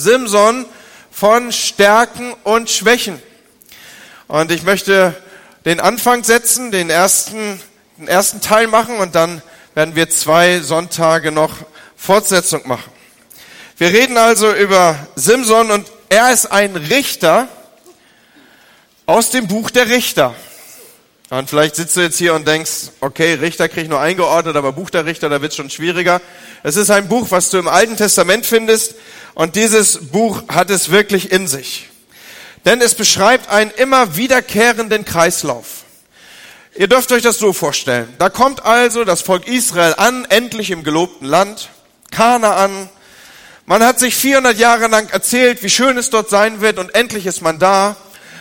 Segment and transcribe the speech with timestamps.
[0.00, 0.66] Simson
[1.10, 3.20] von Stärken und Schwächen.
[4.28, 5.14] Und ich möchte
[5.64, 7.60] den Anfang setzen, den ersten,
[7.98, 9.42] den ersten Teil machen und dann
[9.74, 11.54] werden wir zwei Sonntage noch
[11.96, 12.90] Fortsetzung machen.
[13.76, 17.48] Wir reden also über Simson und er ist ein Richter
[19.06, 20.34] aus dem Buch der Richter.
[21.30, 24.72] Und vielleicht sitzt du jetzt hier und denkst, okay, Richter kriege ich nur eingeordnet, aber
[24.72, 26.20] Buch der Richter, da wird es schon schwieriger.
[26.64, 28.96] Es ist ein Buch, was du im Alten Testament findest
[29.34, 31.88] und dieses Buch hat es wirklich in sich.
[32.64, 35.84] Denn es beschreibt einen immer wiederkehrenden Kreislauf.
[36.76, 38.12] Ihr dürft euch das so vorstellen.
[38.18, 41.70] Da kommt also das Volk Israel an, endlich im gelobten Land,
[42.10, 42.88] Kanaan.
[43.66, 47.26] Man hat sich 400 Jahre lang erzählt, wie schön es dort sein wird und endlich
[47.26, 47.96] ist man da.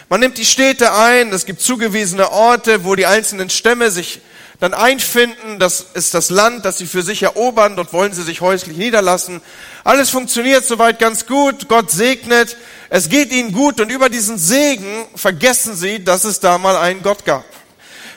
[0.09, 4.21] Man nimmt die Städte ein, es gibt zugewiesene Orte, wo die einzelnen Stämme sich
[4.59, 5.59] dann einfinden.
[5.59, 7.75] Das ist das Land, das sie für sich erobern.
[7.75, 9.41] Dort wollen sie sich häuslich niederlassen.
[9.83, 11.67] Alles funktioniert soweit ganz gut.
[11.67, 12.57] Gott segnet.
[12.89, 17.03] Es geht ihnen gut und über diesen Segen vergessen sie, dass es da mal einen
[17.03, 17.45] Gott gab,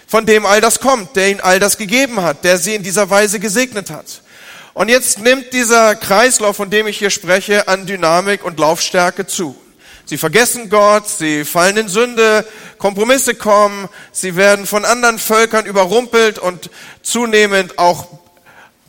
[0.07, 3.11] von dem all das kommt, der ihnen all das gegeben hat, der sie in dieser
[3.11, 4.23] Weise gesegnet hat.
[4.75, 9.62] Und jetzt nimmt dieser Kreislauf, von dem ich hier spreche, an Dynamik und Laufstärke zu.
[10.13, 12.47] Sie vergessen Gott, sie fallen in Sünde,
[12.77, 16.69] Kompromisse kommen, sie werden von anderen Völkern überrumpelt und
[17.01, 18.09] zunehmend auch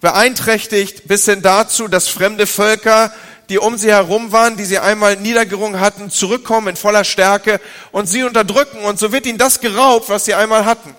[0.01, 3.13] beeinträchtigt, bis hin dazu, dass fremde Völker,
[3.47, 7.61] die um sie herum waren, die sie einmal niedergerungen hatten, zurückkommen in voller Stärke
[7.93, 8.79] und sie unterdrücken.
[8.79, 10.93] Und so wird ihnen das geraubt, was sie einmal hatten.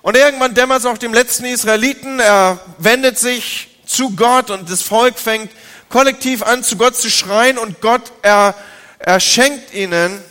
[0.00, 4.80] Und irgendwann dämmert es auch dem letzten Israeliten, er wendet sich zu Gott und das
[4.80, 5.50] Volk fängt
[5.90, 8.54] kollektiv an, zu Gott zu schreien und Gott, er
[9.00, 10.22] er schenkt ihnen,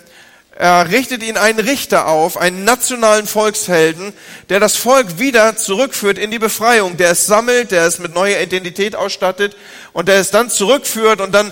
[0.56, 4.14] er richtet ihnen einen Richter auf, einen nationalen Volkshelden,
[4.50, 8.40] der das Volk wieder zurückführt in die Befreiung, der es sammelt, der es mit neuer
[8.40, 9.56] Identität ausstattet
[9.94, 11.52] und der es dann zurückführt und dann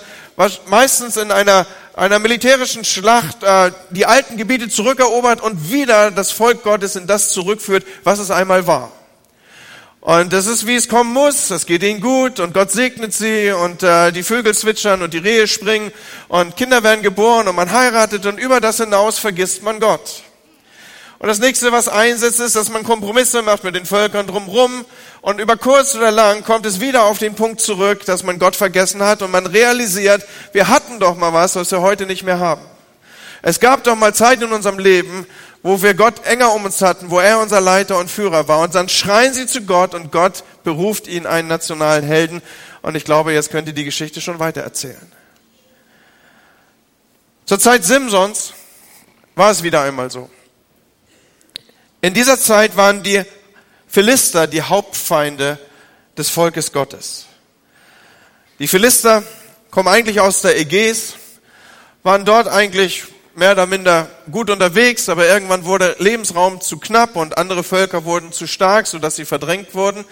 [0.67, 6.63] meistens in einer, einer militärischen Schlacht äh, die alten Gebiete zurückerobert und wieder das Volk
[6.63, 8.91] Gottes in das zurückführt, was es einmal war.
[10.07, 11.51] Und das ist, wie es kommen muss.
[11.51, 15.17] Es geht ihnen gut und Gott segnet sie und äh, die Vögel zwitschern und die
[15.17, 15.91] Rehe springen
[16.29, 20.23] und Kinder werden geboren und man heiratet und über das hinaus vergisst man Gott.
[21.19, 24.85] Und das nächste, was einsetzt, ist, dass man Kompromisse macht mit den Völkern drumherum
[25.19, 28.55] und über kurz oder lang kommt es wieder auf den Punkt zurück, dass man Gott
[28.55, 32.39] vergessen hat und man realisiert, wir hatten doch mal was, was wir heute nicht mehr
[32.39, 32.61] haben.
[33.41, 35.27] Es gab doch mal Zeit in unserem Leben,
[35.63, 38.59] wo wir Gott enger um uns hatten, wo er unser Leiter und Führer war.
[38.59, 42.41] Und dann schreien sie zu Gott und Gott beruft ihnen einen nationalen Helden.
[42.81, 45.11] Und ich glaube, jetzt könnt ihr die Geschichte schon weiter erzählen.
[47.45, 48.53] Zur Zeit Simsons
[49.35, 50.29] war es wieder einmal so.
[52.01, 53.23] In dieser Zeit waren die
[53.87, 55.57] Philister die Hauptfeinde
[56.17, 57.25] des Volkes Gottes.
[58.59, 59.23] Die Philister
[59.71, 61.13] kommen eigentlich aus der Ägäis,
[62.03, 63.05] waren dort eigentlich
[63.37, 68.31] mehr oder minder gut unterwegs, aber irgendwann wurde Lebensraum zu knapp und andere Völker wurden
[68.31, 70.05] zu stark, sodass sie verdrängt wurden.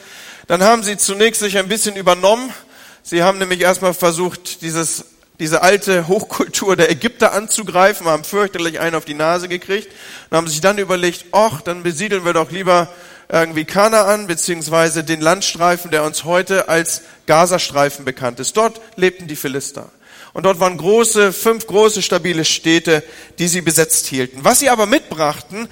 [0.46, 2.54] Dann haben sie zunächst sich ein bisschen übernommen.
[3.02, 5.06] Sie haben nämlich erstmal versucht, dieses,
[5.40, 9.92] diese alte Hochkultur der Ägypter anzugreifen, haben fürchterlich einen auf die Nase gekriegt
[10.30, 12.90] und haben sich dann überlegt, ach, dann besiedeln wir doch lieber
[13.28, 18.56] irgendwie Kanaan, beziehungsweise den Landstreifen, der uns heute als Gazastreifen bekannt ist.
[18.56, 19.90] Dort lebten die Philister.
[20.36, 23.04] Und dort waren große, fünf große stabile Städte,
[23.40, 24.44] die sie besetzt hielten.
[24.44, 25.70] Was sie aber mitbrachten,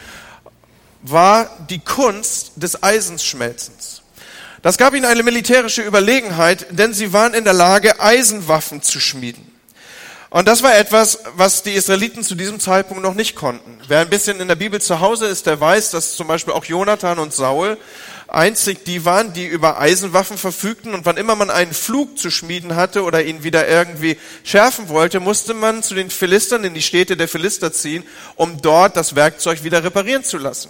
[1.02, 4.04] war die Kunst des Eisenschmelzens.
[4.62, 9.46] Das gab ihnen eine militärische Überlegenheit, denn sie waren in der Lage, Eisenwaffen zu schmieden.
[10.30, 13.80] Und das war etwas, was die Israeliten zu diesem Zeitpunkt noch nicht konnten.
[13.90, 16.64] Wer ein bisschen in der Bibel zu Hause ist, der weiß, dass zum Beispiel auch
[16.64, 17.78] Jonathan und Saul
[18.28, 20.94] einzig die waren, die über Eisenwaffen verfügten.
[20.94, 25.20] Und wann immer man einen Flug zu schmieden hatte oder ihn wieder irgendwie schärfen wollte,
[25.20, 28.04] musste man zu den Philistern in die Städte der Philister ziehen,
[28.36, 30.70] um dort das Werkzeug wieder reparieren zu lassen.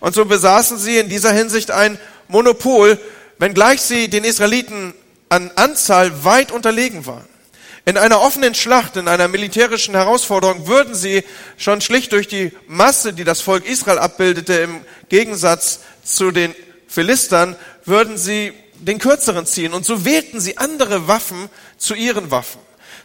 [0.00, 2.98] Und so besaßen sie in dieser Hinsicht ein Monopol,
[3.38, 4.94] wenngleich sie den Israeliten
[5.28, 7.26] an Anzahl weit unterlegen waren.
[7.84, 11.24] In einer offenen Schlacht, in einer militärischen Herausforderung würden sie
[11.56, 16.54] schon schlicht durch die Masse, die das Volk Israel abbildete, im Gegensatz zu den
[16.88, 17.54] Philistern,
[17.84, 19.74] würden sie den kürzeren ziehen.
[19.74, 22.60] Und so wählten sie andere Waffen zu ihren Waffen.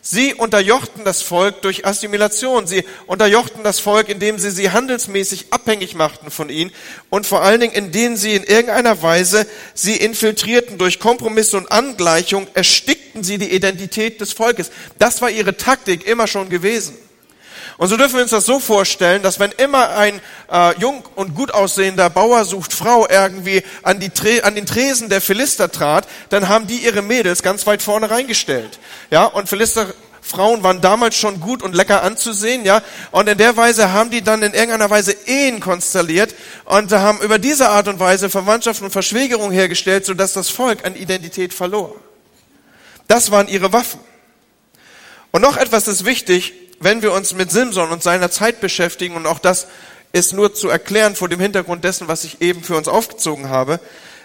[0.06, 2.68] Sie unterjochten das Volk durch Assimilation.
[2.68, 6.72] Sie unterjochten das Volk, indem sie sie handelsmäßig abhängig machten von ihnen
[7.10, 12.48] und vor allen Dingen, indem sie in irgendeiner Weise sie infiltrierten durch Kompromisse und Angleichung,
[12.54, 14.72] erstickten sie die Identität des Volkes.
[15.00, 16.98] Das war ihre Taktik immer schon gewesen.
[17.78, 20.22] Und so dürfen wir uns das so vorstellen, dass wenn immer ein
[20.52, 24.12] äh, jung und gut aussehender Bauer sucht Frau irgendwie an, die,
[24.44, 28.80] an den Tresen der Philister trat, dann haben die ihre Mädels ganz weit vorne reingestellt.
[29.10, 29.88] Ja, und Philister
[30.24, 32.82] Frauen waren damals schon gut und lecker anzusehen, ja.
[33.12, 36.34] Und in der Weise haben die dann in irgendeiner Weise Ehen konstelliert
[36.66, 40.96] und haben über diese Art und Weise Verwandtschaft und Verschwägerung hergestellt, sodass das Volk an
[40.96, 41.96] Identität verlor.
[43.08, 44.00] Das waren ihre Waffen.
[45.32, 46.54] Und noch etwas ist wichtig,
[46.84, 49.68] wenn wir uns mit Simson und seiner Zeit beschäftigen, und auch das
[50.12, 53.80] ist nur zu erklären vor dem Hintergrund dessen, was ich eben für uns aufgezogen habe.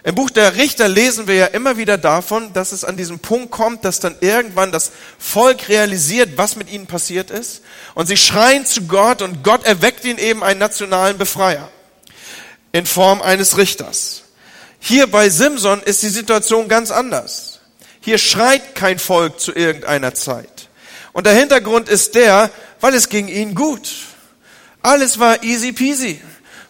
[0.05, 3.51] Im Buch der Richter lesen wir ja immer wieder davon, dass es an diesem Punkt
[3.51, 7.63] kommt, dass dann irgendwann das Volk realisiert, was mit ihnen passiert ist.
[7.95, 11.69] Und sie schreien zu Gott und Gott erweckt ihnen eben einen nationalen Befreier
[12.73, 14.23] in Form eines Richters.
[14.79, 17.61] Hier bei Simson ist die Situation ganz anders.
[18.01, 20.58] Hier schreit kein Volk zu irgendeiner Zeit.
[21.19, 22.49] Und der Hintergrund ist der,
[22.81, 23.91] weil es ging ihnen gut.
[24.83, 26.21] Alles war easy peasy.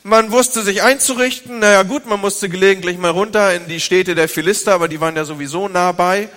[0.05, 1.59] Man wusste sich einzurichten.
[1.59, 5.15] Naja gut, man musste gelegentlich mal runter in die Städte der Philister, aber die waren
[5.17, 6.31] ja sowieso nah bei.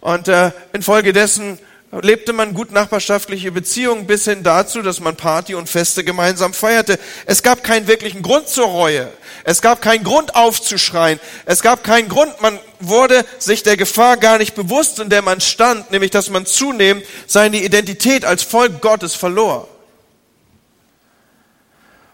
[0.00, 1.58] Und äh, infolgedessen
[1.90, 6.98] lebte man gut nachbarschaftliche Beziehungen bis hin dazu, dass man Party und Feste gemeinsam feierte.
[7.24, 9.10] Es gab keinen wirklichen Grund zur Reue.
[9.44, 11.18] Es gab keinen Grund aufzuschreien.
[11.46, 12.40] Es gab keinen Grund.
[12.42, 16.44] Man wurde sich der Gefahr gar nicht bewusst, in der man stand, nämlich dass man
[16.44, 19.66] zunehmend seine Identität als Volk Gottes verlor.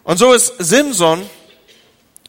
[0.03, 1.29] Und so ist Simson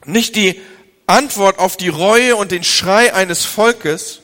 [0.05, 0.61] nicht die
[1.07, 4.23] Antwort auf die Reue und den Schrei eines Volkes.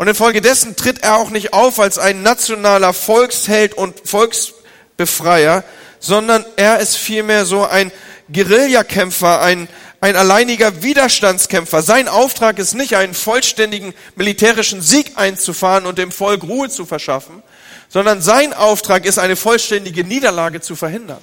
[0.00, 5.62] Und infolgedessen tritt er auch nicht auf als ein nationaler Volksheld und Volksbefreier,
[5.98, 7.92] sondern er ist vielmehr so ein
[8.32, 9.68] Guerillakämpfer, ein,
[10.00, 11.82] ein alleiniger Widerstandskämpfer.
[11.82, 17.42] Sein Auftrag ist nicht, einen vollständigen militärischen Sieg einzufahren und dem Volk Ruhe zu verschaffen,
[17.90, 21.20] sondern sein Auftrag ist, eine vollständige Niederlage zu verhindern.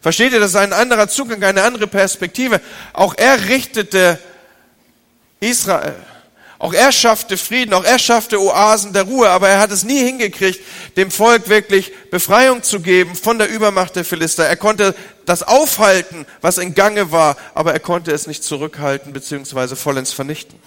[0.00, 2.62] Versteht ihr, das ist ein anderer Zugang, eine andere Perspektive.
[2.94, 4.18] Auch er richtete
[5.40, 5.96] Israel.
[6.60, 9.98] Auch er schaffte Frieden, auch er schaffte Oasen der Ruhe, aber er hat es nie
[9.98, 10.60] hingekriegt,
[10.94, 14.44] dem Volk wirklich Befreiung zu geben von der Übermacht der Philister.
[14.44, 19.74] Er konnte das aufhalten, was in Gange war, aber er konnte es nicht zurückhalten bzw.
[19.74, 20.58] vollends vernichten.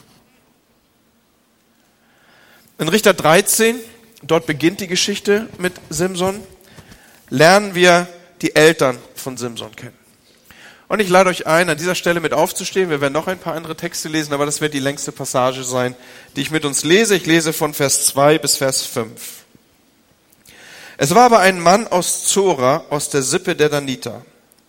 [2.80, 3.80] In Richter 13,
[4.24, 6.42] dort beginnt die Geschichte mit Simson,
[7.30, 8.08] lernen wir
[8.42, 10.03] die Eltern von Simson kennen.
[10.94, 12.92] Und ich lade euch ein, an dieser Stelle mit aufzustehen.
[12.92, 15.96] Wir werden noch ein paar andere Texte lesen, aber das wird die längste Passage sein,
[16.36, 17.16] die ich mit uns lese.
[17.16, 19.10] Ich lese von Vers 2 bis Vers 5.
[20.98, 24.24] Es war aber ein Mann aus Zora, aus der Sippe der Daniter,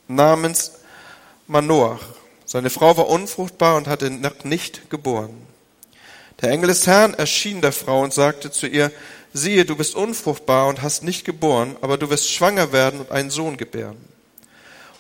[0.09, 0.73] namens
[1.47, 2.01] Manoach.
[2.47, 5.47] Seine Frau war unfruchtbar und hatte noch nicht geboren.
[6.41, 8.91] Der Engel des Herrn erschien der Frau und sagte zu ihr,
[9.35, 13.29] siehe, du bist unfruchtbar und hast nicht geboren, aber du wirst schwanger werden und einen
[13.29, 14.14] Sohn gebären.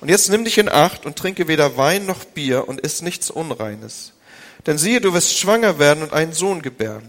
[0.05, 3.31] Und jetzt nimm dich in Acht und trinke weder Wein noch Bier und iss nichts
[3.31, 4.13] Unreines.
[4.67, 7.09] Denn siehe, du wirst schwanger werden und einen Sohn gebären.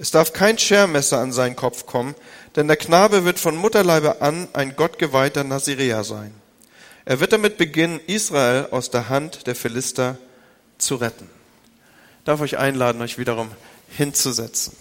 [0.00, 2.16] Es darf kein Schermesser an seinen Kopf kommen,
[2.56, 6.34] denn der Knabe wird von Mutterleibe an ein gottgeweihter Nazirea sein.
[7.04, 10.18] Er wird damit beginnen, Israel aus der Hand der Philister
[10.78, 11.30] zu retten.
[12.18, 13.52] Ich darf euch einladen, euch wiederum
[13.90, 14.76] hinzusetzen.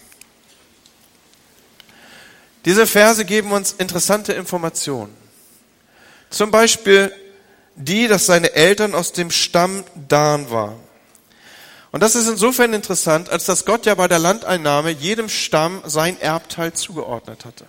[2.65, 5.21] Diese Verse geben uns interessante Informationen.
[6.31, 7.13] Zum Beispiel
[7.75, 10.79] die, dass seine Eltern aus dem Stamm Dan waren.
[11.91, 16.19] Und das ist insofern interessant, als dass Gott ja bei der Landeinnahme jedem Stamm sein
[16.19, 17.65] Erbteil zugeordnet hatte.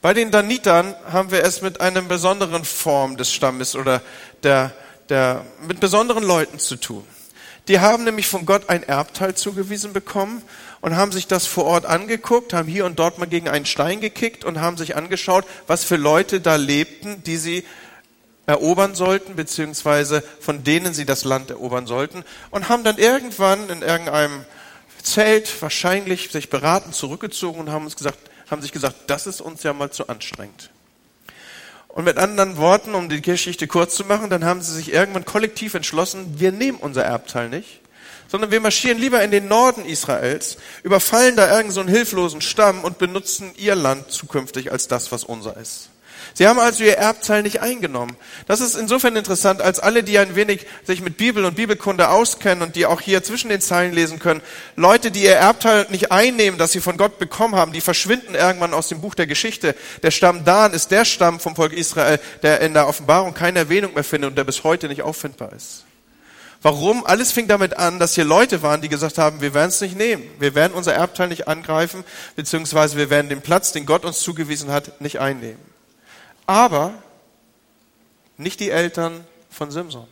[0.00, 4.00] Bei den Danitern haben wir es mit einer besonderen Form des Stammes oder
[4.42, 4.72] der,
[5.10, 7.04] der, mit besonderen Leuten zu tun.
[7.66, 10.42] Die haben nämlich von Gott ein Erbteil zugewiesen bekommen
[10.80, 14.00] und haben sich das vor Ort angeguckt, haben hier und dort mal gegen einen Stein
[14.00, 17.64] gekickt und haben sich angeschaut, was für Leute da lebten, die sie
[18.46, 23.82] erobern sollten, beziehungsweise von denen sie das Land erobern sollten und haben dann irgendwann in
[23.82, 24.44] irgendeinem
[25.02, 28.18] Zelt wahrscheinlich sich beraten zurückgezogen und haben uns gesagt,
[28.50, 30.70] haben sich gesagt, das ist uns ja mal zu anstrengend.
[31.88, 35.24] Und mit anderen Worten, um die Geschichte kurz zu machen, dann haben sie sich irgendwann
[35.24, 37.80] kollektiv entschlossen, wir nehmen unser Erbteil nicht,
[38.28, 42.98] sondern wir marschieren lieber in den Norden Israels, überfallen da irgendeinen so hilflosen Stamm und
[42.98, 45.90] benutzen ihr Land zukünftig als das, was unser ist.
[46.34, 48.16] Sie haben also ihr Erbteil nicht eingenommen.
[48.46, 52.62] Das ist insofern interessant, als alle, die ein wenig sich mit Bibel und Bibelkunde auskennen
[52.62, 54.42] und die auch hier zwischen den Zeilen lesen können,
[54.76, 58.74] Leute, die ihr Erbteil nicht einnehmen, das sie von Gott bekommen haben, die verschwinden irgendwann
[58.74, 59.74] aus dem Buch der Geschichte.
[60.02, 63.94] Der Stamm Dan ist der Stamm vom Volk Israel, der in der Offenbarung keine Erwähnung
[63.94, 65.87] mehr findet und der bis heute nicht auffindbar ist.
[66.60, 67.06] Warum?
[67.06, 69.96] Alles fing damit an, dass hier Leute waren, die gesagt haben, wir werden es nicht
[69.96, 70.24] nehmen.
[70.40, 72.02] Wir werden unser Erbteil nicht angreifen,
[72.34, 75.60] beziehungsweise wir werden den Platz, den Gott uns zugewiesen hat, nicht einnehmen.
[76.46, 76.94] Aber
[78.36, 80.06] nicht die Eltern von Simson.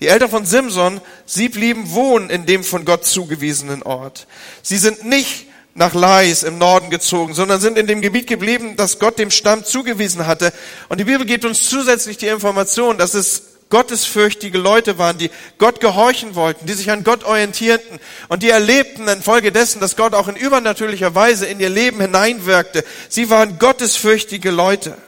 [0.00, 4.26] Die Eltern von Simson, sie blieben wohnen in dem von Gott zugewiesenen Ort.
[4.62, 8.98] Sie sind nicht nach Lais im Norden gezogen, sondern sind in dem Gebiet geblieben, das
[8.98, 10.52] Gott dem Stamm zugewiesen hatte.
[10.88, 15.80] Und die Bibel gibt uns zusätzlich die Information, dass es gottesfürchtige Leute waren, die Gott
[15.80, 17.98] gehorchen wollten, die sich an Gott orientierten
[18.28, 22.84] und die erlebten infolgedessen, dass Gott auch in übernatürlicher Weise in ihr Leben hineinwirkte.
[23.08, 24.98] Sie waren gottesfürchtige Leute.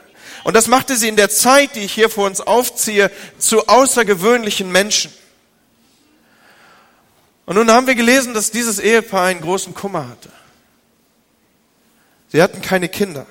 [0.45, 4.71] Und das machte sie in der Zeit, die ich hier vor uns aufziehe, zu außergewöhnlichen
[4.73, 5.13] Menschen.
[7.45, 10.31] Und nun haben wir gelesen, dass dieses Ehepaar einen großen Kummer hatte.
[12.29, 13.27] Sie hatten keine Kinder.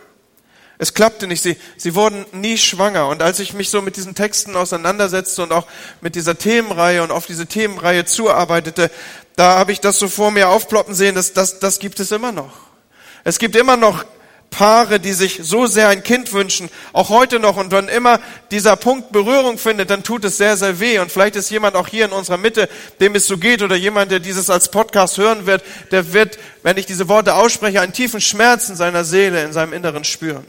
[0.81, 1.43] Es klappte nicht.
[1.43, 3.07] Sie, sie wurden nie schwanger.
[3.07, 5.67] Und als ich mich so mit diesen Texten auseinandersetzte und auch
[6.01, 8.89] mit dieser Themenreihe und auf diese Themenreihe zuarbeitete,
[9.35, 12.31] da habe ich das so vor mir aufploppen sehen, dass das, das gibt es immer
[12.31, 12.53] noch.
[13.23, 14.03] Es gibt immer noch
[14.49, 17.57] Paare, die sich so sehr ein Kind wünschen, auch heute noch.
[17.57, 18.19] Und wenn immer
[18.49, 20.97] dieser Punkt Berührung findet, dann tut es sehr, sehr weh.
[20.97, 22.67] Und vielleicht ist jemand auch hier in unserer Mitte,
[22.99, 26.77] dem es so geht, oder jemand, der dieses als Podcast hören wird, der wird, wenn
[26.77, 30.43] ich diese Worte ausspreche, einen tiefen Schmerz in seiner Seele, in seinem Inneren spüren.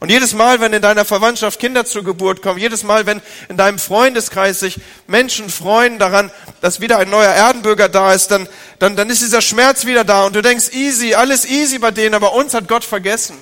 [0.00, 3.56] Und jedes Mal, wenn in deiner Verwandtschaft Kinder zur Geburt kommen, jedes Mal, wenn in
[3.56, 8.94] deinem Freundeskreis sich Menschen freuen daran, dass wieder ein neuer Erdenbürger da ist, dann, dann,
[8.94, 12.32] dann ist dieser Schmerz wieder da und du denkst, easy, alles easy bei denen, aber
[12.34, 13.36] uns hat Gott vergessen.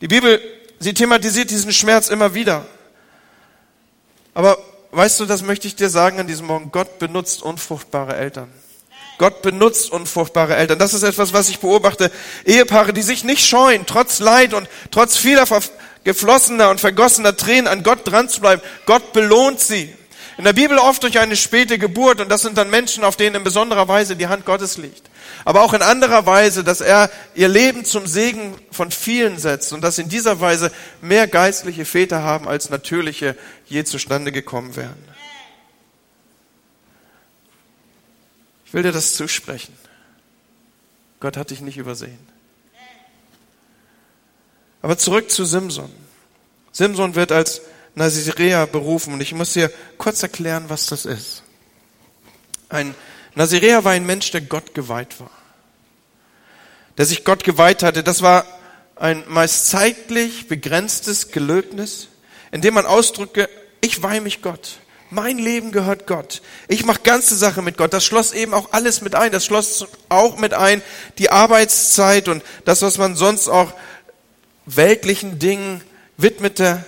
[0.00, 0.40] Die Bibel,
[0.78, 2.64] sie thematisiert diesen Schmerz immer wieder.
[4.34, 4.56] Aber
[4.92, 8.52] weißt du, das möchte ich dir sagen an diesem Morgen, Gott benutzt unfruchtbare Eltern.
[9.22, 10.80] Gott benutzt unfruchtbare Eltern.
[10.80, 12.10] Das ist etwas, was ich beobachte.
[12.44, 15.46] Ehepaare, die sich nicht scheuen, trotz Leid und trotz vieler
[16.02, 18.60] geflossener und vergossener Tränen an Gott dran zu bleiben.
[18.84, 19.94] Gott belohnt sie.
[20.38, 23.36] In der Bibel oft durch eine späte Geburt und das sind dann Menschen, auf denen
[23.36, 25.08] in besonderer Weise die Hand Gottes liegt.
[25.44, 29.82] Aber auch in anderer Weise, dass er ihr Leben zum Segen von vielen setzt und
[29.82, 33.36] dass in dieser Weise mehr geistliche Väter haben, als natürliche
[33.66, 35.11] je zustande gekommen wären.
[38.72, 39.76] Ich will dir das zusprechen.
[41.20, 42.26] Gott hat dich nicht übersehen.
[44.80, 45.92] Aber zurück zu Simson.
[46.72, 47.60] Simson wird als
[47.94, 51.42] Nazirea berufen und ich muss dir kurz erklären, was das ist.
[52.70, 52.94] Ein
[53.34, 55.30] Nazirea war ein Mensch, der Gott geweiht war.
[56.96, 58.02] Der sich Gott geweiht hatte.
[58.02, 58.46] Das war
[58.96, 62.08] ein meist zeitlich begrenztes Gelöbnis,
[62.52, 63.50] in dem man ausdrücke,
[63.82, 64.78] ich weihe mich Gott.
[65.12, 66.40] Mein Leben gehört Gott.
[66.68, 67.92] Ich mache ganze Sache mit Gott.
[67.92, 69.30] Das schloss eben auch alles mit ein.
[69.30, 70.80] Das schloss auch mit ein
[71.18, 73.74] die Arbeitszeit und das, was man sonst auch
[74.64, 75.82] weltlichen Dingen
[76.16, 76.82] widmete.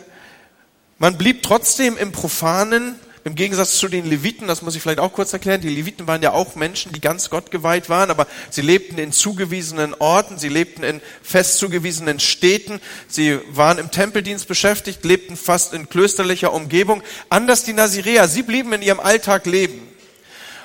[0.99, 5.13] Man blieb trotzdem im Profanen, im Gegensatz zu den Leviten, das muss ich vielleicht auch
[5.13, 8.61] kurz erklären, die Leviten waren ja auch Menschen, die ganz Gott geweiht waren, aber sie
[8.61, 15.05] lebten in zugewiesenen Orten, sie lebten in fest zugewiesenen Städten, sie waren im Tempeldienst beschäftigt,
[15.05, 17.03] lebten fast in klösterlicher Umgebung.
[17.31, 19.94] Anders die Nazirea, sie blieben in ihrem Alltag leben.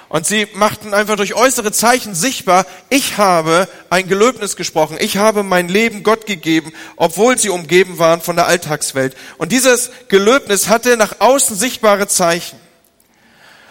[0.10, 5.44] Und sie machten einfach durch äußere Zeichen sichtbar, ich habe ein Gelöbnis gesprochen, ich habe
[5.44, 9.16] mein Leben Gott gegeben, obwohl sie umgeben waren von der Alltagswelt.
[9.38, 12.60] Und dieses Gelöbnis hatte nach außen sichtbare Zeichen.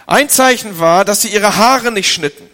[0.07, 2.49] Ein Zeichen war, dass sie ihre Haare nicht schnitten.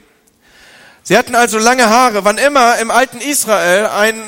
[1.03, 2.25] Sie hatten also lange Haare.
[2.25, 4.21] Wann immer im alten Israel ein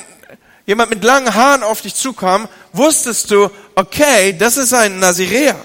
[0.66, 5.56] jemand mit langen Haaren auf dich zukam, wusstest du, okay, das ist ein Naziräer.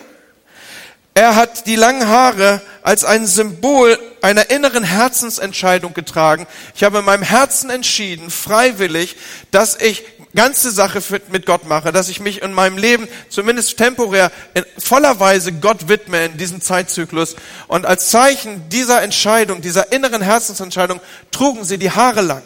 [1.13, 6.47] Er hat die langen Haare als ein Symbol einer inneren Herzensentscheidung getragen.
[6.75, 9.15] Ich habe in meinem Herzen entschieden, freiwillig,
[9.51, 10.03] dass ich
[10.35, 15.19] ganze Sache mit Gott mache, dass ich mich in meinem Leben zumindest temporär in voller
[15.19, 17.35] Weise Gott widme in diesem Zeitzyklus.
[17.67, 22.43] Und als Zeichen dieser Entscheidung, dieser inneren Herzensentscheidung, trugen sie die Haare lang.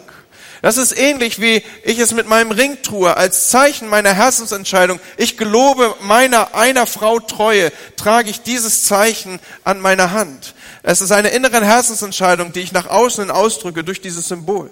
[0.62, 5.00] Das ist ähnlich wie ich es mit meinem Ring tue, als Zeichen meiner Herzensentscheidung.
[5.16, 10.54] Ich gelobe meiner einer Frau Treue, trage ich dieses Zeichen an meiner Hand.
[10.82, 14.70] Es ist eine innere Herzensentscheidung, die ich nach außen ausdrücke durch dieses Symbol.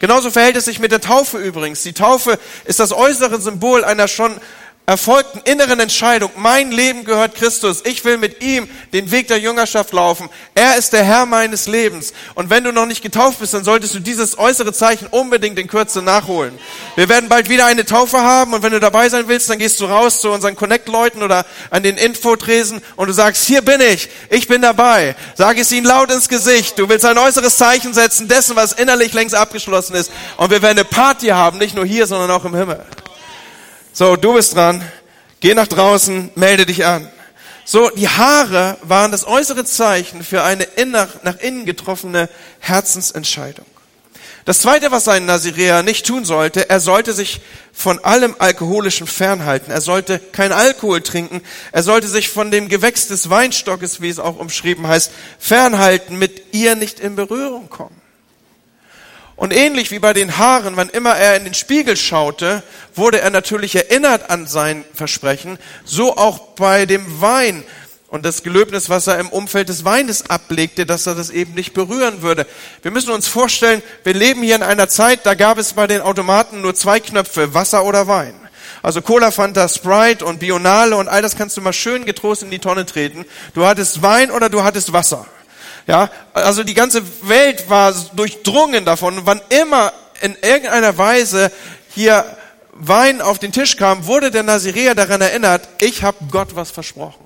[0.00, 1.82] Genauso verhält es sich mit der Taufe übrigens.
[1.82, 4.40] Die Taufe ist das äußere Symbol einer schon
[4.86, 6.30] erfolgten inneren Entscheidung.
[6.36, 7.82] Mein Leben gehört Christus.
[7.86, 10.28] Ich will mit ihm den Weg der Jüngerschaft laufen.
[10.54, 12.12] Er ist der Herr meines Lebens.
[12.34, 15.68] Und wenn du noch nicht getauft bist, dann solltest du dieses äußere Zeichen unbedingt in
[15.68, 16.58] Kürze nachholen.
[16.96, 19.80] Wir werden bald wieder eine Taufe haben und wenn du dabei sein willst, dann gehst
[19.80, 24.10] du raus zu unseren Connect-Leuten oder an den Infotresen und du sagst, hier bin ich,
[24.28, 25.16] ich bin dabei.
[25.34, 26.78] Sag es ihnen laut ins Gesicht.
[26.78, 30.12] Du willst ein äußeres Zeichen setzen dessen, was innerlich längst abgeschlossen ist.
[30.36, 32.84] Und wir werden eine Party haben, nicht nur hier, sondern auch im Himmel.
[33.96, 34.82] So, du bist dran.
[35.38, 37.08] Geh nach draußen, melde dich an.
[37.64, 43.64] So, die Haare waren das äußere Zeichen für eine inner, nach innen getroffene Herzensentscheidung.
[44.46, 47.40] Das zweite, was ein Naziräer nicht tun sollte, er sollte sich
[47.72, 49.70] von allem Alkoholischen fernhalten.
[49.70, 51.40] Er sollte kein Alkohol trinken.
[51.70, 56.52] Er sollte sich von dem Gewächs des Weinstockes, wie es auch umschrieben heißt, fernhalten, mit
[56.52, 58.03] ihr nicht in Berührung kommen.
[59.36, 62.62] Und ähnlich wie bei den Haaren, wann immer er in den Spiegel schaute,
[62.94, 67.64] wurde er natürlich erinnert an sein Versprechen, so auch bei dem Wein
[68.14, 71.74] und das Gelöbnis, was er im Umfeld des Weines ablegte, dass er das eben nicht
[71.74, 72.46] berühren würde.
[72.82, 76.00] Wir müssen uns vorstellen, wir leben hier in einer Zeit, da gab es bei den
[76.00, 78.34] Automaten nur zwei Knöpfe, Wasser oder Wein.
[78.84, 82.50] Also Cola, Fanta, Sprite und Bionale und all das kannst du mal schön getrost in
[82.50, 83.24] die Tonne treten.
[83.52, 85.26] Du hattest Wein oder du hattest Wasser.
[85.86, 89.18] Ja, also die ganze Welt war durchdrungen davon.
[89.18, 91.52] Und wann immer in irgendeiner Weise
[91.90, 92.24] hier
[92.72, 97.24] Wein auf den Tisch kam, wurde der Naziräer daran erinnert, ich habe Gott was versprochen.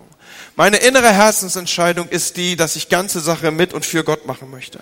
[0.57, 4.81] Meine innere Herzensentscheidung ist die, dass ich ganze Sache mit und für Gott machen möchte.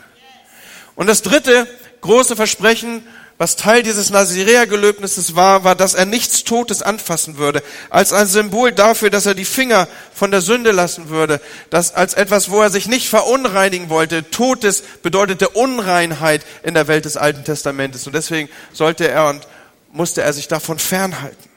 [0.95, 1.69] Und das dritte
[2.07, 3.03] große Versprechen,
[3.39, 8.73] was Teil dieses Nazirea-Gelöbnisses war, war, dass er nichts Totes anfassen würde, als ein Symbol
[8.73, 12.71] dafür, dass er die Finger von der Sünde lassen würde, dass als etwas, wo er
[12.71, 14.31] sich nicht verunreinigen wollte.
[14.31, 19.47] Totes bedeutete Unreinheit in der Welt des Alten Testamentes und deswegen sollte er und
[19.93, 21.51] musste er sich davon fernhalten.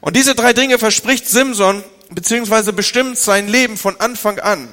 [0.00, 4.68] Und diese drei Dinge verspricht Simson beziehungsweise bestimmt sein Leben von Anfang an.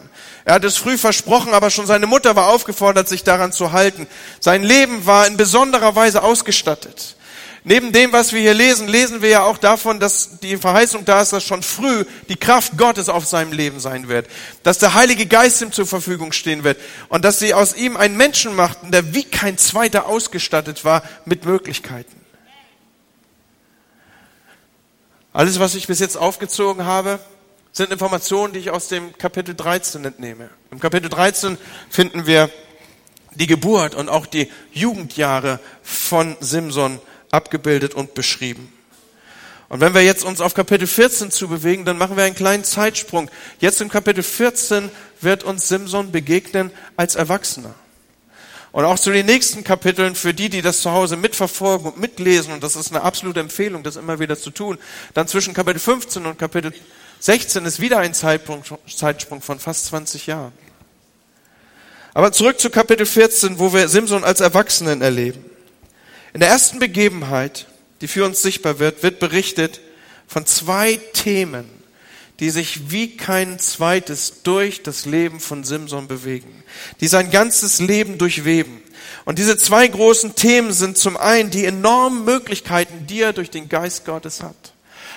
[0.45, 4.07] Er hat es früh versprochen, aber schon seine Mutter war aufgefordert, sich daran zu halten.
[4.39, 7.15] Sein Leben war in besonderer Weise ausgestattet.
[7.63, 11.21] Neben dem, was wir hier lesen, lesen wir ja auch davon, dass die Verheißung da
[11.21, 14.27] ist, dass schon früh die Kraft Gottes auf seinem Leben sein wird,
[14.63, 16.79] dass der Heilige Geist ihm zur Verfügung stehen wird
[17.10, 21.45] und dass sie aus ihm einen Menschen machten, der wie kein zweiter ausgestattet war mit
[21.45, 22.15] Möglichkeiten.
[25.33, 27.19] Alles, was ich bis jetzt aufgezogen habe,
[27.71, 30.49] sind Informationen, die ich aus dem Kapitel 13 entnehme.
[30.71, 31.57] Im Kapitel 13
[31.89, 32.49] finden wir
[33.35, 36.99] die Geburt und auch die Jugendjahre von Simson
[37.31, 38.71] abgebildet und beschrieben.
[39.69, 42.65] Und wenn wir jetzt uns auf Kapitel 14 zu bewegen, dann machen wir einen kleinen
[42.65, 43.31] Zeitsprung.
[43.59, 44.89] Jetzt im Kapitel 14
[45.21, 47.73] wird uns Simson begegnen als Erwachsener.
[48.73, 52.53] Und auch zu den nächsten Kapiteln, für die, die das zu Hause mitverfolgen und mitlesen,
[52.53, 54.77] und das ist eine absolute Empfehlung, das immer wieder zu tun,
[55.13, 56.73] dann zwischen Kapitel 15 und Kapitel
[57.21, 60.53] 16 ist wieder ein Zeitpunkt, Zeitsprung von fast 20 Jahren.
[62.15, 65.45] Aber zurück zu Kapitel 14, wo wir Simson als Erwachsenen erleben.
[66.34, 67.67] In der ersten Begebenheit,
[68.01, 69.81] die für uns sichtbar wird, wird berichtet
[70.27, 71.69] von zwei Themen,
[72.39, 76.63] die sich wie kein zweites durch das Leben von Simson bewegen,
[77.01, 78.81] die sein ganzes Leben durchweben.
[79.25, 83.69] Und diese zwei großen Themen sind zum einen die enormen Möglichkeiten, die er durch den
[83.69, 84.70] Geist Gottes hat.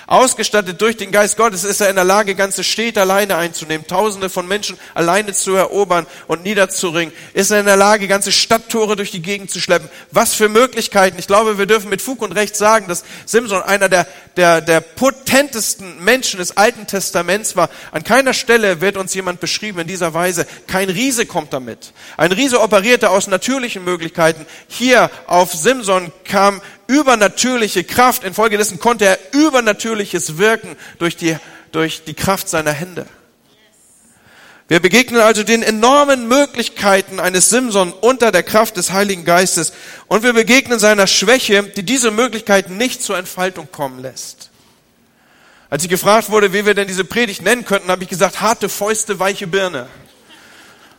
[0.07, 4.29] Ausgestattet durch den Geist Gottes ist er in der Lage, ganze Städte alleine einzunehmen, Tausende
[4.29, 7.13] von Menschen alleine zu erobern und niederzuringen.
[7.33, 9.89] Ist er in der Lage, ganze Stadttore durch die Gegend zu schleppen.
[10.11, 11.17] Was für Möglichkeiten.
[11.17, 14.05] Ich glaube, wir dürfen mit Fug und Recht sagen, dass Simson einer der,
[14.37, 17.69] der, der potentesten Menschen des Alten Testaments war.
[17.91, 20.45] An keiner Stelle wird uns jemand beschrieben in dieser Weise.
[20.67, 21.93] Kein Riese kommt damit.
[22.15, 24.45] Ein Riese operierte aus natürlichen Möglichkeiten.
[24.67, 28.23] Hier auf Simson kam übernatürliche Kraft.
[28.23, 31.37] Infolgedessen konnte er übernatürliches wirken durch die,
[31.71, 33.05] durch die Kraft seiner Hände.
[34.67, 39.73] Wir begegnen also den enormen Möglichkeiten eines Simson unter der Kraft des Heiligen Geistes
[40.07, 44.49] und wir begegnen seiner Schwäche, die diese Möglichkeiten nicht zur Entfaltung kommen lässt.
[45.69, 48.67] Als ich gefragt wurde, wie wir denn diese Predigt nennen könnten, habe ich gesagt, harte
[48.67, 49.87] Fäuste, weiche Birne.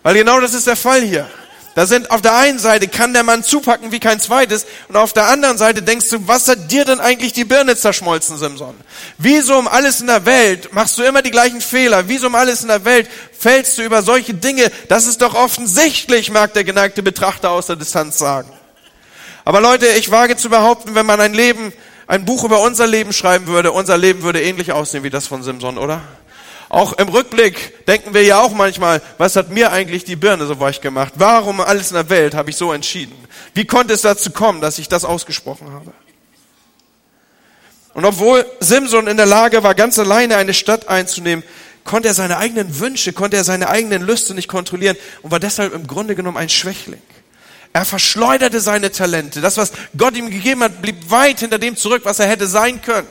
[0.05, 1.29] Weil genau das ist der Fall hier.
[1.77, 5.13] Da sind auf der einen Seite kann der Mann zupacken wie kein zweites und auf
[5.13, 8.75] der anderen Seite denkst du, was hat dir denn eigentlich die Birne zerschmolzen, Simson?
[9.19, 12.09] Wieso um alles in der Welt machst du immer die gleichen Fehler?
[12.09, 14.73] Wieso um alles in der Welt fällst du über solche Dinge?
[14.89, 18.51] Das ist doch offensichtlich, mag der geneigte Betrachter aus der Distanz sagen.
[19.45, 21.75] Aber Leute, ich wage zu behaupten, wenn man ein Leben,
[22.07, 25.43] ein Buch über unser Leben schreiben würde, unser Leben würde ähnlich aussehen wie das von
[25.43, 26.01] Simson, oder?
[26.69, 30.59] Auch im Rückblick denken wir ja auch manchmal, was hat mir eigentlich die Birne so
[30.59, 31.13] weich gemacht?
[31.17, 33.15] Warum alles in der Welt habe ich so entschieden?
[33.55, 35.93] Wie konnte es dazu kommen, dass ich das ausgesprochen habe?
[37.95, 41.45] Und obwohl Simson in der Lage war, ganz alleine eine Stadt einzunehmen,
[41.85, 45.73] konnte er seine eigenen Wünsche, konnte er seine eigenen Lüste nicht kontrollieren und war deshalb
[45.73, 47.01] im Grunde genommen ein Schwächling.
[47.73, 49.41] Er verschleuderte seine Talente.
[49.41, 52.83] Das, was Gott ihm gegeben hat, blieb weit hinter dem zurück, was er hätte sein
[52.83, 53.09] können.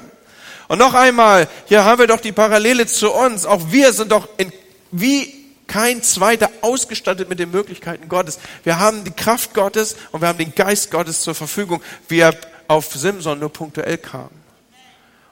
[0.68, 3.46] Und noch einmal, hier haben wir doch die Parallele zu uns.
[3.46, 4.52] Auch wir sind doch in,
[4.92, 8.40] wie kein zweiter ausgestattet mit den Möglichkeiten Gottes.
[8.64, 12.36] Wir haben die Kraft Gottes und wir haben den Geist Gottes zur Verfügung, wie er
[12.68, 14.30] auf Simson nur punktuell kam.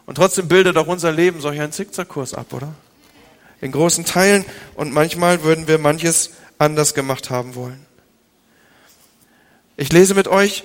[0.05, 2.73] Und trotzdem bildet auch unser Leben solch einen Zickzackkurs ab, oder?
[3.61, 7.85] In großen Teilen und manchmal würden wir manches anders gemacht haben wollen.
[9.77, 10.63] Ich lese mit euch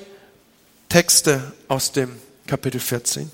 [0.89, 3.31] Texte aus dem Kapitel 14.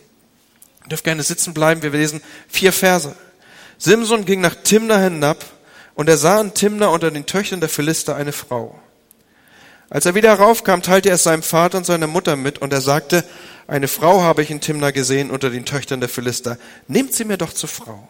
[0.84, 1.82] Ihr dürft gerne sitzen bleiben.
[1.82, 3.14] Wir lesen vier Verse.
[3.78, 5.44] Simson ging nach Timna hinab
[5.94, 8.78] und er sah in Timna unter den Töchtern der Philister eine Frau.
[9.90, 12.80] Als er wieder heraufkam, teilte er es seinem Vater und seiner Mutter mit und er
[12.80, 13.24] sagte,
[13.66, 16.58] eine Frau habe ich in Timna gesehen unter den Töchtern der Philister.
[16.88, 18.08] Nehmt sie mir doch zur Frau.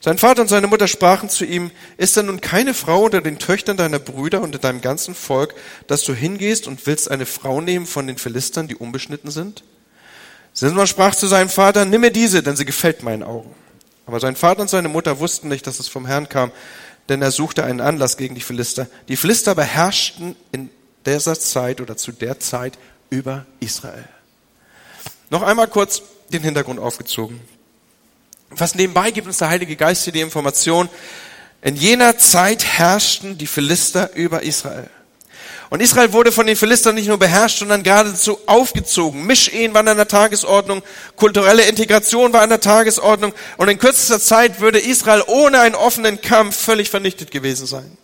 [0.00, 3.38] Sein Vater und seine Mutter sprachen zu ihm, ist denn nun keine Frau unter den
[3.38, 5.54] Töchtern deiner Brüder und in deinem ganzen Volk,
[5.86, 9.62] dass du hingehst und willst eine Frau nehmen von den Philistern, die unbeschnitten sind?
[10.52, 13.54] Simson sprach zu seinem Vater, nimm mir diese, denn sie gefällt meinen Augen.
[14.06, 16.52] Aber sein Vater und seine Mutter wussten nicht, dass es vom Herrn kam,
[17.08, 18.86] denn er suchte einen Anlass gegen die Philister.
[19.08, 20.70] Die Philister beherrschten in
[21.06, 22.78] dieser Zeit oder zu der Zeit
[23.10, 24.08] über Israel.
[25.30, 27.40] Noch einmal kurz den Hintergrund aufgezogen.
[28.50, 30.88] Was nebenbei gibt uns der Heilige Geist hier die Information,
[31.62, 34.90] in jener Zeit herrschten die Philister über Israel.
[35.72, 39.24] Und Israel wurde von den Philistern nicht nur beherrscht, sondern geradezu aufgezogen.
[39.24, 40.82] Mischehen waren an der Tagesordnung,
[41.16, 46.20] kulturelle Integration war an der Tagesordnung und in kürzester Zeit würde Israel ohne einen offenen
[46.20, 47.96] Kampf völlig vernichtet gewesen sein.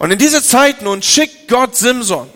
[0.00, 2.28] Und in diese Zeit nun schickt Gott Simson,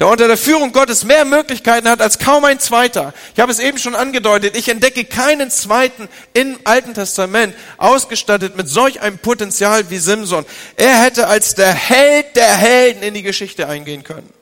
[0.00, 3.12] der unter der Führung Gottes mehr Möglichkeiten hat als kaum ein zweiter.
[3.34, 8.66] Ich habe es eben schon angedeutet, ich entdecke keinen zweiten im Alten Testament ausgestattet mit
[8.68, 10.46] solch einem Potenzial wie Simson.
[10.76, 14.32] Er hätte als der Held der Helden in die Geschichte eingehen können.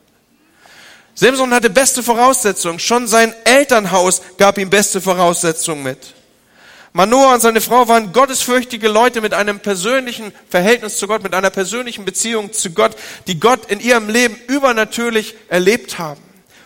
[1.14, 2.78] Simson hatte beste Voraussetzungen.
[2.78, 6.14] Schon sein Elternhaus gab ihm beste Voraussetzungen mit.
[6.92, 11.50] Manoah und seine Frau waren gottesfürchtige Leute mit einem persönlichen Verhältnis zu Gott, mit einer
[11.50, 12.96] persönlichen Beziehung zu Gott,
[13.26, 16.20] die Gott in ihrem Leben übernatürlich erlebt haben.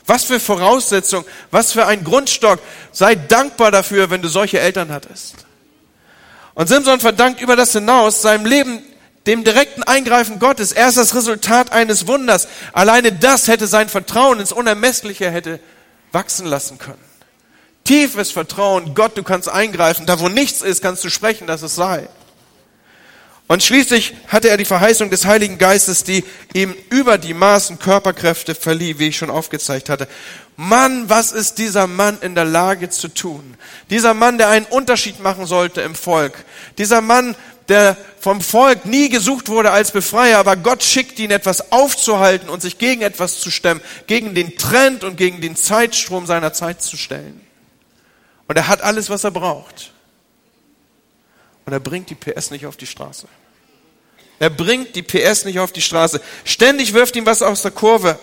[0.06, 2.60] Was für Voraussetzung, was für ein Grundstock.
[2.92, 5.46] Sei dankbar dafür, wenn du solche Eltern hattest.
[6.54, 8.82] Und Simson verdankt über das hinaus seinem Leben
[9.26, 10.72] dem direkten Eingreifen Gottes.
[10.72, 12.48] Er ist das Resultat eines Wunders.
[12.72, 15.60] Alleine das hätte sein Vertrauen ins Unermessliche hätte
[16.10, 17.11] wachsen lassen können.
[17.92, 20.06] Tiefes Vertrauen, Gott, du kannst eingreifen.
[20.06, 22.08] Da wo nichts ist, kannst du sprechen, dass es sei.
[23.48, 26.24] Und schließlich hatte er die Verheißung des Heiligen Geistes, die
[26.54, 30.08] ihm über die Maßen Körperkräfte verlieh, wie ich schon aufgezeigt hatte.
[30.56, 33.58] Mann, was ist dieser Mann in der Lage zu tun?
[33.90, 36.46] Dieser Mann, der einen Unterschied machen sollte im Volk.
[36.78, 37.36] Dieser Mann,
[37.68, 42.62] der vom Volk nie gesucht wurde als Befreier, aber Gott schickt ihn, etwas aufzuhalten und
[42.62, 46.96] sich gegen etwas zu stemmen, gegen den Trend und gegen den Zeitstrom seiner Zeit zu
[46.96, 47.41] stellen.
[48.48, 49.92] Und er hat alles, was er braucht.
[51.64, 53.28] Und er bringt die PS nicht auf die Straße.
[54.38, 56.20] Er bringt die PS nicht auf die Straße.
[56.44, 58.18] Ständig wirft ihm was aus der Kurve.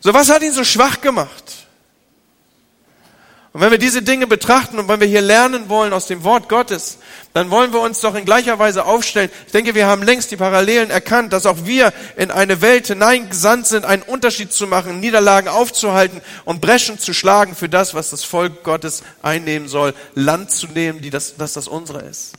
[0.00, 1.65] So was hat ihn so schwach gemacht?
[3.56, 6.46] Und wenn wir diese Dinge betrachten und wenn wir hier lernen wollen aus dem Wort
[6.50, 6.98] Gottes,
[7.32, 9.30] dann wollen wir uns doch in gleicher Weise aufstellen.
[9.46, 13.66] Ich denke, wir haben längst die Parallelen erkannt, dass auch wir in eine Welt hineingesandt
[13.66, 18.24] sind, einen Unterschied zu machen, Niederlagen aufzuhalten und Breschen zu schlagen für das, was das
[18.24, 22.32] Volk Gottes einnehmen soll, Land zu nehmen, die das, dass das unsere ist.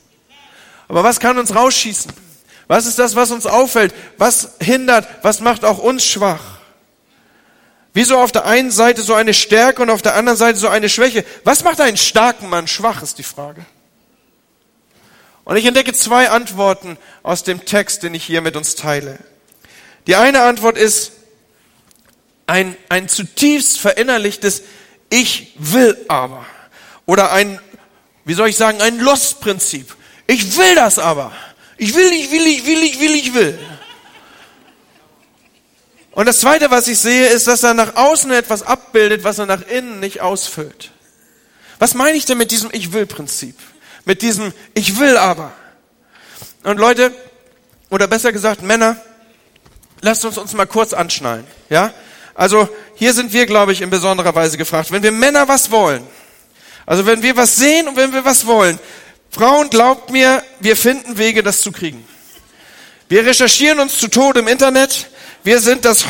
[0.86, 2.12] Aber was kann uns rausschießen?
[2.68, 3.92] Was ist das, was uns auffällt?
[4.18, 5.08] Was hindert?
[5.22, 6.57] Was macht auch uns schwach?
[7.98, 10.88] Wieso auf der einen Seite so eine Stärke und auf der anderen Seite so eine
[10.88, 11.24] Schwäche?
[11.42, 13.66] Was macht einen starken Mann schwach, ist die Frage.
[15.42, 19.18] Und ich entdecke zwei Antworten aus dem Text, den ich hier mit uns teile.
[20.06, 21.10] Die eine Antwort ist
[22.46, 24.62] ein, ein zutiefst verinnerlichtes
[25.10, 26.46] Ich will aber.
[27.04, 27.58] Oder ein,
[28.24, 29.92] wie soll ich sagen, ein Lost-Prinzip.
[30.28, 31.32] Ich will das aber.
[31.76, 33.58] Ich will, ich will, ich will, ich will, ich will.
[36.18, 39.46] Und das Zweite, was ich sehe, ist, dass er nach außen etwas abbildet, was er
[39.46, 40.90] nach innen nicht ausfüllt.
[41.78, 43.54] Was meine ich denn mit diesem Ich will-Prinzip?
[44.04, 45.52] Mit diesem Ich will aber.
[46.64, 47.12] Und Leute,
[47.88, 48.96] oder besser gesagt Männer,
[50.00, 51.46] lasst uns uns mal kurz anschnallen.
[51.70, 51.94] Ja?
[52.34, 54.90] Also hier sind wir, glaube ich, in besonderer Weise gefragt.
[54.90, 56.04] Wenn wir Männer was wollen,
[56.84, 58.80] also wenn wir was sehen und wenn wir was wollen,
[59.30, 62.04] Frauen, glaubt mir, wir finden Wege, das zu kriegen.
[63.08, 65.10] Wir recherchieren uns zu Tode im Internet.
[65.44, 66.04] Wir sind das,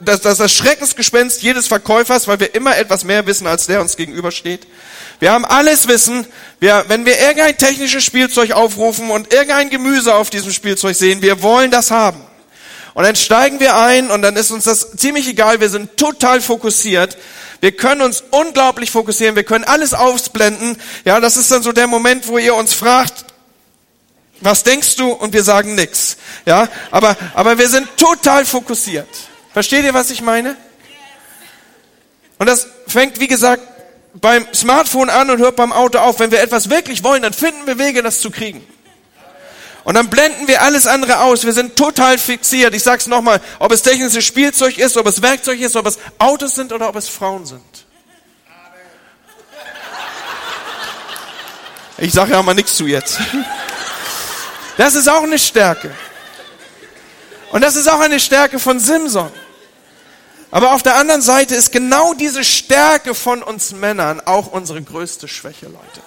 [0.00, 3.96] das, das, das Schreckensgespenst jedes Verkäufers, weil wir immer etwas mehr wissen, als der uns
[3.96, 4.66] gegenübersteht.
[5.20, 6.26] Wir haben alles Wissen.
[6.58, 11.42] Wir, wenn wir irgendein technisches Spielzeug aufrufen und irgendein Gemüse auf diesem Spielzeug sehen, wir
[11.42, 12.20] wollen das haben.
[12.94, 15.60] Und dann steigen wir ein und dann ist uns das ziemlich egal.
[15.60, 17.16] Wir sind total fokussiert.
[17.60, 19.36] Wir können uns unglaublich fokussieren.
[19.36, 20.76] Wir können alles ausblenden.
[21.04, 23.24] Ja, das ist dann so der Moment, wo ihr uns fragt,
[24.42, 25.10] was denkst du?
[25.10, 26.16] Und wir sagen nix.
[26.46, 29.08] Ja, aber, aber wir sind total fokussiert.
[29.52, 30.56] Versteht ihr, was ich meine?
[32.38, 33.62] Und das fängt, wie gesagt,
[34.14, 36.18] beim Smartphone an und hört beim Auto auf.
[36.18, 38.66] Wenn wir etwas wirklich wollen, dann finden wir Wege, das zu kriegen.
[39.84, 41.44] Und dann blenden wir alles andere aus.
[41.44, 42.74] Wir sind total fixiert.
[42.74, 46.54] Ich sag's nochmal, ob es technisches Spielzeug ist, ob es Werkzeug ist, ob es Autos
[46.54, 47.62] sind oder ob es Frauen sind.
[51.98, 53.18] Ich sage ja mal nichts zu jetzt.
[54.76, 55.94] Das ist auch eine Stärke.
[57.50, 59.30] Und das ist auch eine Stärke von Simson.
[60.50, 65.28] Aber auf der anderen Seite ist genau diese Stärke von uns Männern auch unsere größte
[65.28, 66.02] Schwäche, Leute.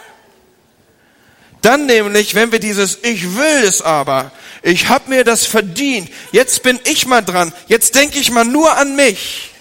[1.61, 6.61] Dann nämlich, wenn wir dieses Ich will es aber, ich habe mir das verdient, jetzt
[6.61, 9.51] bin ich mal dran, jetzt denke ich mal nur an mich.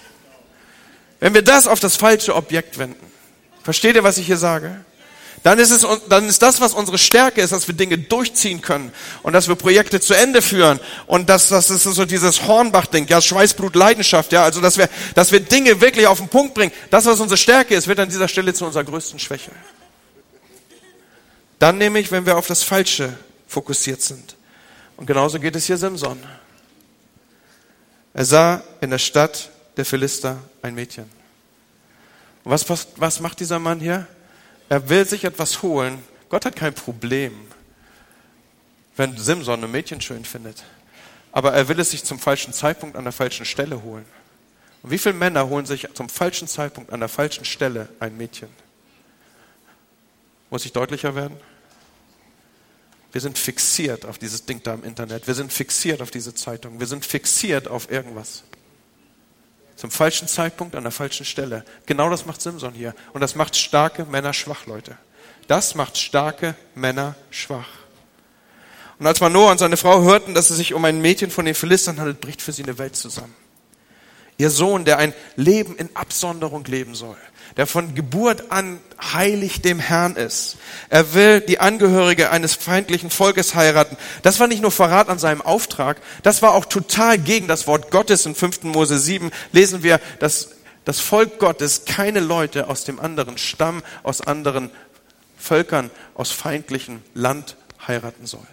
[1.19, 3.11] Wenn wir das auf das falsche Objekt wenden.
[3.63, 4.85] Versteht ihr, was ich hier sage?
[5.45, 8.91] Dann ist, es, dann ist das, was unsere Stärke ist, dass wir Dinge durchziehen können
[9.21, 13.21] und dass wir Projekte zu Ende führen und dass das ist so dieses Hornbach-Ding, ja,
[13.21, 16.71] Schweißblut, Leidenschaft, ja, also dass wir, dass wir Dinge wirklich auf den Punkt bringen.
[16.89, 19.51] Das, was unsere Stärke ist, wird an dieser Stelle zu unserer größten Schwäche.
[21.59, 23.15] Dann nämlich, wenn wir auf das Falsche
[23.47, 24.35] fokussiert sind.
[24.97, 26.23] Und genauso geht es hier Simson.
[28.15, 31.05] Er sah in der Stadt der Philister ein Mädchen.
[32.43, 34.07] Und was, was, was macht dieser Mann hier?
[34.69, 36.03] Er will sich etwas holen.
[36.29, 37.33] Gott hat kein Problem,
[38.95, 40.63] wenn Simson ein Mädchen schön findet.
[41.31, 44.05] Aber er will es sich zum falschen Zeitpunkt an der falschen Stelle holen.
[44.81, 48.49] Und wie viele Männer holen sich zum falschen Zeitpunkt an der falschen Stelle ein Mädchen?
[50.49, 51.37] Muss ich deutlicher werden?
[53.11, 55.27] Wir sind fixiert auf dieses Ding da im Internet.
[55.27, 56.79] Wir sind fixiert auf diese Zeitung.
[56.79, 58.43] Wir sind fixiert auf irgendwas.
[59.75, 61.65] Zum falschen Zeitpunkt an der falschen Stelle.
[61.85, 62.93] Genau das macht Simson hier.
[63.13, 64.97] Und das macht starke Männer schwach, Leute.
[65.47, 67.67] Das macht starke Männer schwach.
[68.97, 71.55] Und als Manoah und seine Frau hörten, dass es sich um ein Mädchen von den
[71.55, 73.35] Philistern handelt, bricht für sie eine Welt zusammen.
[74.37, 77.17] Ihr Sohn, der ein Leben in Absonderung leben soll,
[77.55, 80.57] der von Geburt an heilig dem Herrn ist.
[80.89, 83.95] Er will die Angehörige eines feindlichen Volkes heiraten.
[84.23, 87.91] Das war nicht nur Verrat an seinem Auftrag, das war auch total gegen das Wort
[87.91, 88.25] Gottes.
[88.25, 88.63] In 5.
[88.63, 90.49] Mose 7 lesen wir, dass
[90.83, 94.69] das Volk Gottes keine Leute aus dem anderen Stamm, aus anderen
[95.37, 97.55] Völkern, aus feindlichem Land
[97.87, 98.47] heiraten soll.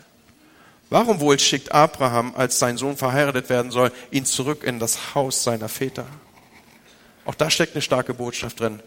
[0.93, 5.43] Warum wohl schickt Abraham, als sein Sohn verheiratet werden soll, ihn zurück in das Haus
[5.43, 6.07] seiner Väter?
[7.25, 8.79] Auch da steckt eine starke Botschaft drin.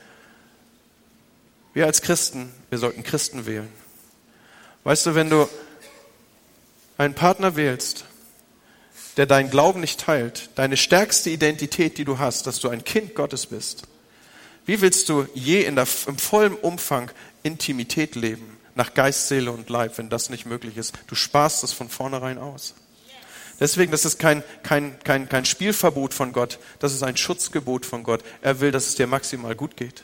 [1.74, 3.68] Wir als Christen, wir sollten Christen wählen.
[4.84, 5.50] Weißt du, wenn du
[7.00, 8.06] einen Partner wählst,
[9.18, 13.16] der deinen Glauben nicht teilt, deine stärkste Identität, die du hast, dass du ein Kind
[13.16, 13.88] Gottes bist,
[14.68, 17.10] wie willst du je der, im vollen Umfang
[17.42, 20.94] Intimität leben, nach Geist, Seele und Leib, wenn das nicht möglich ist?
[21.08, 22.76] Du sparst es von vornherein aus.
[23.60, 28.04] Deswegen, das ist kein, kein, kein, kein Spielverbot von Gott, das ist ein Schutzgebot von
[28.04, 28.24] Gott.
[28.42, 30.04] Er will, dass es dir maximal gut geht.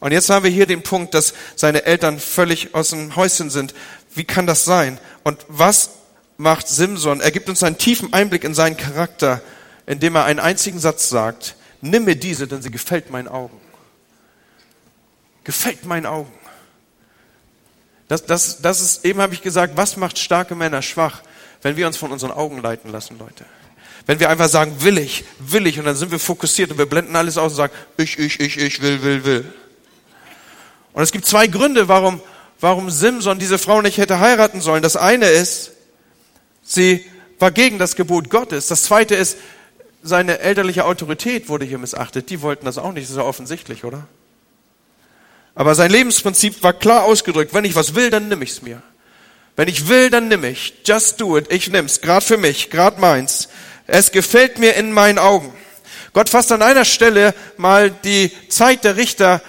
[0.00, 3.74] Und jetzt haben wir hier den Punkt, dass seine Eltern völlig aus dem Häuschen sind.
[4.14, 4.98] Wie kann das sein?
[5.22, 5.90] Und was
[6.38, 7.20] macht Simson?
[7.20, 9.42] Er gibt uns einen tiefen Einblick in seinen Charakter,
[9.86, 11.54] indem er einen einzigen Satz sagt.
[11.82, 13.60] Nimm mir diese, denn sie gefällt meinen Augen.
[15.44, 16.32] Gefällt meinen Augen.
[18.10, 21.22] Das, das, das ist, eben habe ich gesagt, was macht starke Männer schwach?
[21.62, 23.44] wenn wir uns von unseren Augen leiten lassen, Leute.
[24.06, 26.86] Wenn wir einfach sagen, will ich, will ich, und dann sind wir fokussiert und wir
[26.86, 29.52] blenden alles aus und sagen, ich, ich, ich, ich, will, will, will.
[30.92, 32.20] Und es gibt zwei Gründe, warum,
[32.60, 34.82] warum Simson diese Frau nicht hätte heiraten sollen.
[34.82, 35.72] Das eine ist,
[36.62, 37.04] sie
[37.38, 38.68] war gegen das Gebot Gottes.
[38.68, 39.36] Das zweite ist,
[40.02, 42.30] seine elterliche Autorität wurde hier missachtet.
[42.30, 44.06] Die wollten das auch nicht, das ist ja offensichtlich, oder?
[45.54, 47.54] Aber sein Lebensprinzip war klar ausgedrückt.
[47.54, 48.82] Wenn ich was will, dann nimm ich's mir.
[49.56, 50.74] Wenn ich will, dann nimm ich.
[50.84, 51.52] Just do it.
[51.52, 52.00] Ich nimm's.
[52.00, 52.70] Gerade für mich.
[52.70, 53.48] Gerade meins.
[53.86, 55.52] Es gefällt mir in meinen Augen.
[56.12, 59.42] Gott fasst an einer Stelle mal die Zeit der Richter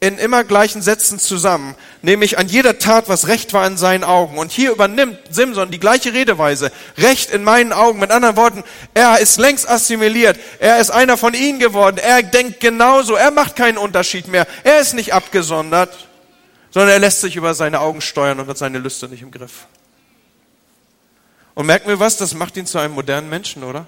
[0.00, 4.38] in immer gleichen Sätzen zusammen, nämlich an jeder Tat, was recht war in seinen Augen.
[4.38, 6.70] Und hier übernimmt Simson die gleiche Redeweise.
[6.96, 7.98] Recht in meinen Augen.
[7.98, 10.38] Mit anderen Worten, er ist längst assimiliert.
[10.58, 11.98] Er ist einer von ihnen geworden.
[11.98, 13.14] Er denkt genauso.
[13.14, 14.46] Er macht keinen Unterschied mehr.
[14.64, 16.08] Er ist nicht abgesondert
[16.70, 19.66] sondern er lässt sich über seine Augen steuern und hat seine Lüste nicht im Griff.
[21.54, 23.86] Und merken wir was, das macht ihn zu einem modernen Menschen, oder?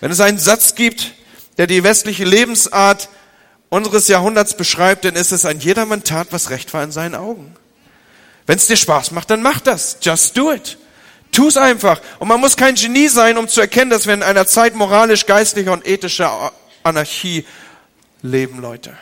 [0.00, 1.12] Wenn es einen Satz gibt,
[1.56, 3.08] der die westliche Lebensart
[3.68, 7.54] unseres Jahrhunderts beschreibt, dann ist es ein jedermann tat, was recht war in seinen Augen.
[8.46, 9.98] Wenn es dir Spaß macht, dann mach das.
[10.00, 10.78] Just do it.
[11.32, 12.00] Tu es einfach.
[12.18, 15.26] Und man muss kein Genie sein, um zu erkennen, dass wir in einer Zeit moralisch,
[15.26, 16.52] geistlicher und ethischer
[16.82, 17.44] Anarchie
[18.22, 18.96] leben, Leute.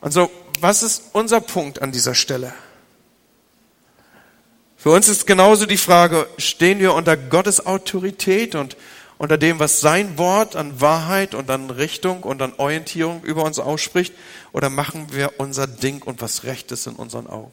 [0.00, 0.30] Und so
[0.62, 2.52] was ist unser Punkt an dieser Stelle?
[4.76, 8.76] Für uns ist genauso die Frage, stehen wir unter Gottes Autorität und
[9.22, 13.60] unter dem, was sein Wort an Wahrheit und an Richtung und an Orientierung über uns
[13.60, 14.12] ausspricht,
[14.50, 17.52] oder machen wir unser Ding und was recht ist in unseren Augen?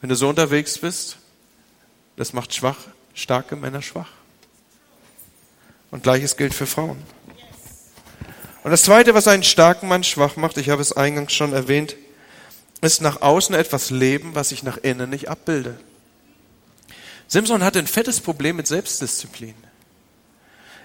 [0.00, 1.18] Wenn du so unterwegs bist,
[2.16, 2.78] das macht schwach,
[3.12, 4.08] starke Männer schwach.
[5.90, 6.96] Und gleiches gilt für Frauen.
[8.64, 11.94] Und das Zweite, was einen starken Mann schwach macht, ich habe es eingangs schon erwähnt,
[12.80, 15.78] ist nach außen etwas leben, was ich nach innen nicht abbilde.
[17.32, 19.54] Simson hatte ein fettes Problem mit Selbstdisziplin.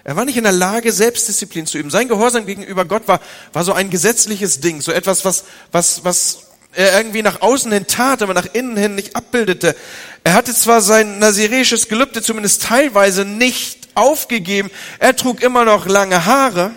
[0.02, 1.90] Er war nicht in der Lage, Selbstdisziplin zu üben.
[1.90, 3.20] Sein Gehorsam gegenüber Gott war,
[3.52, 6.38] war so ein gesetzliches Ding, so etwas, was, was, was
[6.72, 9.76] er irgendwie nach außen hin tat, aber nach innen hin nicht abbildete.
[10.24, 16.24] Er hatte zwar sein nazireisches Gelübde zumindest teilweise nicht aufgegeben, er trug immer noch lange
[16.24, 16.70] Haare,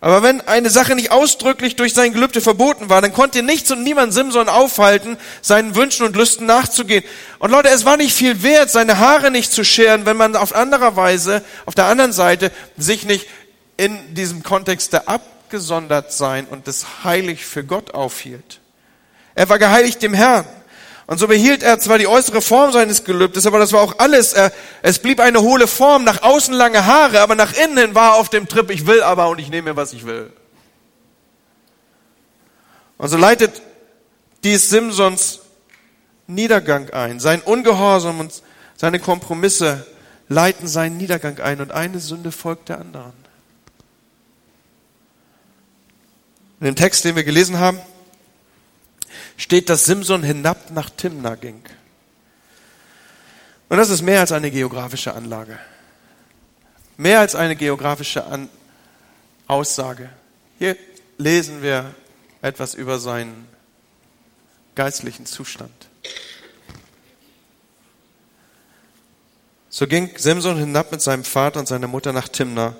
[0.00, 3.82] aber wenn eine Sache nicht ausdrücklich durch sein Gelübde verboten war, dann konnte nichts und
[3.82, 7.02] niemand Simson aufhalten, seinen Wünschen und Lüsten nachzugehen.
[7.40, 10.54] Und Leute, es war nicht viel wert, seine Haare nicht zu scheren, wenn man auf
[10.54, 13.26] anderer Weise, auf der anderen Seite, sich nicht
[13.76, 18.60] in diesem Kontext der abgesondert sein und des heilig für Gott aufhielt.
[19.34, 20.44] Er war geheiligt dem Herrn.
[21.08, 24.34] Und so behielt er zwar die äußere Form seines Gelübdes, aber das war auch alles.
[24.34, 28.16] Er, es blieb eine hohle Form, nach außen lange Haare, aber nach innen war er
[28.16, 30.30] auf dem Trip, ich will aber und ich nehme was ich will.
[32.98, 33.62] Und so leitet
[34.44, 35.40] dies Simsons
[36.26, 37.20] Niedergang ein.
[37.20, 38.42] Sein Ungehorsam und
[38.76, 39.86] seine Kompromisse
[40.28, 43.14] leiten seinen Niedergang ein und eine Sünde folgt der anderen.
[46.60, 47.80] In dem Text, den wir gelesen haben,
[49.38, 51.62] steht, dass Simson hinab nach Timna ging.
[53.70, 55.58] Und das ist mehr als eine geografische Anlage.
[56.98, 58.50] Mehr als eine geografische An
[59.46, 60.10] Aussage.
[60.58, 60.76] Hier
[61.16, 61.94] lesen wir
[62.42, 63.48] etwas über seinen
[64.74, 65.72] geistlichen Zustand.
[69.70, 72.74] So ging Simson hinab mit seinem Vater und seiner Mutter nach Timna.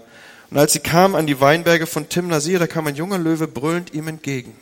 [0.51, 3.47] Und als sie kamen an die Weinberge von Timna, siehe, da kam ein junger Löwe
[3.47, 4.57] brüllend ihm entgegen.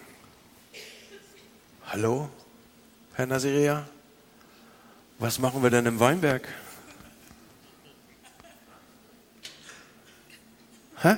[1.88, 2.28] Hallo,
[3.14, 3.86] Herr Nasiria?
[5.20, 6.48] Was machen wir denn im Weinberg?
[11.00, 11.14] Hä?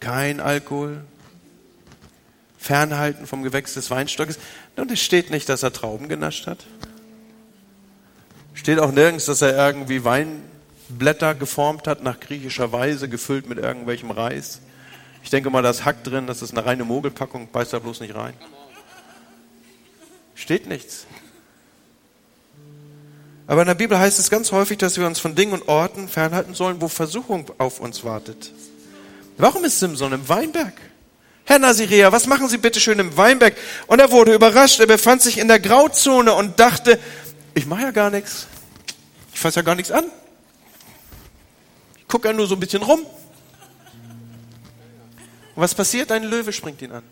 [0.00, 1.02] Kein Alkohol,
[2.58, 4.38] Fernhalten vom Gewächs des Weinstockes.
[4.76, 6.66] Und es steht nicht, dass er Trauben genascht hat.
[8.52, 14.10] Steht auch nirgends, dass er irgendwie Weinblätter geformt hat nach griechischer Weise, gefüllt mit irgendwelchem
[14.10, 14.60] Reis.
[15.22, 18.00] Ich denke mal, da ist Hack drin, das ist eine reine Mogelpackung, beißt da bloß
[18.00, 18.34] nicht rein.
[20.34, 21.06] Steht nichts.
[23.46, 26.08] Aber in der Bibel heißt es ganz häufig, dass wir uns von Dingen und Orten
[26.08, 28.52] fernhalten sollen, wo Versuchung auf uns wartet.
[29.36, 30.74] Warum ist Simson im Weinberg?
[31.44, 33.54] Herr Nasirea, was machen Sie bitte schön im Weinberg?
[33.88, 36.98] Und er wurde überrascht, er befand sich in der Grauzone und dachte,
[37.54, 38.46] ich mache ja gar nichts.
[39.34, 40.04] Ich fasse ja gar nichts an.
[41.98, 43.00] Ich gucke ja nur so ein bisschen rum.
[45.54, 46.10] Und was passiert?
[46.12, 47.02] Ein Löwe springt ihn an.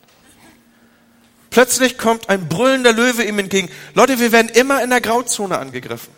[1.50, 3.68] Plötzlich kommt ein brüllender Löwe ihm entgegen.
[3.94, 6.12] Leute, wir werden immer in der Grauzone angegriffen.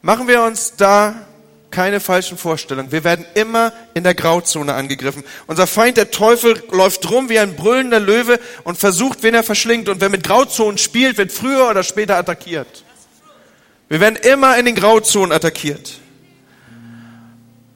[0.00, 1.14] Machen wir uns da
[1.70, 2.92] keine falschen Vorstellungen.
[2.92, 5.24] Wir werden immer in der Grauzone angegriffen.
[5.46, 9.88] Unser Feind, der Teufel, läuft rum wie ein brüllender Löwe und versucht, wen er verschlingt.
[9.88, 12.84] Und wer mit Grauzonen spielt, wird früher oder später attackiert.
[13.88, 15.98] Wir werden immer in den Grauzonen attackiert.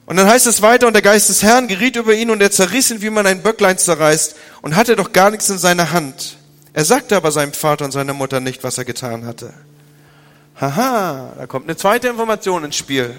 [0.09, 2.49] Und dann heißt es weiter, und der Geist des Herrn geriet über ihn und er
[2.49, 6.37] zerriss ihn, wie man ein Böcklein zerreißt und hatte doch gar nichts in seiner Hand.
[6.73, 9.53] Er sagte aber seinem Vater und seiner Mutter nicht, was er getan hatte.
[10.59, 13.15] Haha, da kommt eine zweite Information ins Spiel.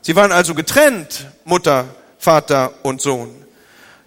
[0.00, 1.84] Sie waren also getrennt, Mutter,
[2.18, 3.28] Vater und Sohn.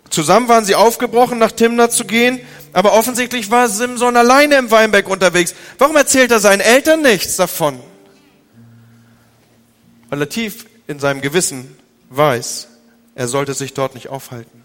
[0.09, 2.39] Zusammen waren sie aufgebrochen, nach Timna zu gehen,
[2.73, 5.53] aber offensichtlich war Simson alleine im Weinberg unterwegs.
[5.77, 7.79] Warum erzählt er seinen Eltern nichts davon?
[10.09, 11.76] Weil er tief in seinem Gewissen
[12.09, 12.67] weiß,
[13.15, 14.63] er sollte sich dort nicht aufhalten.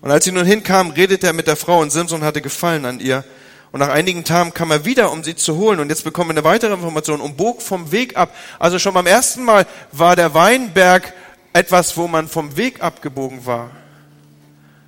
[0.00, 3.00] Und als sie nun hinkam, redete er mit der Frau und Simson hatte Gefallen an
[3.00, 3.24] ihr.
[3.70, 5.80] Und nach einigen Tagen kam er wieder, um sie zu holen.
[5.80, 8.34] Und jetzt bekommen wir eine weitere Information und bog vom Weg ab.
[8.58, 11.14] Also schon beim ersten Mal war der Weinberg
[11.52, 13.70] etwas, wo man vom Weg abgebogen war.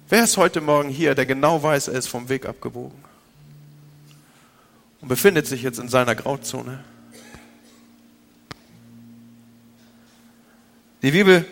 [0.09, 2.99] Wer ist heute Morgen hier, der genau weiß, er ist vom Weg abgebogen?
[5.01, 6.85] Und befindet sich jetzt in seiner Grauzone?
[11.05, 11.45] Die Bibel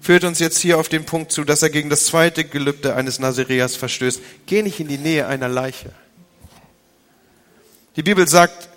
[0.00, 3.18] führt uns jetzt hier auf den Punkt zu, dass er gegen das zweite Gelübde eines
[3.18, 4.22] Nazareas verstößt.
[4.46, 5.92] Geh nicht in die Nähe einer Leiche.
[7.96, 8.70] Die Bibel sagt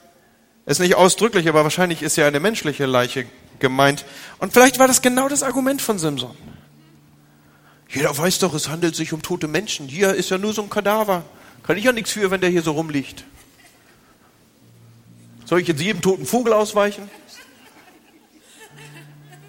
[0.65, 3.25] es nicht ausdrücklich, aber wahrscheinlich ist ja eine menschliche Leiche
[3.59, 4.03] gemeint.
[4.39, 6.35] Und vielleicht war das genau das Argument von Simson.
[7.87, 9.87] Jeder weiß doch, es handelt sich um tote Menschen.
[9.87, 11.23] Hier ist ja nur so ein Kadaver.
[11.63, 13.23] Kann ich ja nichts für, wenn der hier so rumliegt.
[15.45, 17.09] Soll ich jetzt jedem toten Vogel ausweichen?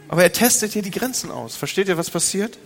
[0.09, 1.57] Aber er testet hier die Grenzen aus.
[1.57, 2.59] Versteht ihr, was passiert?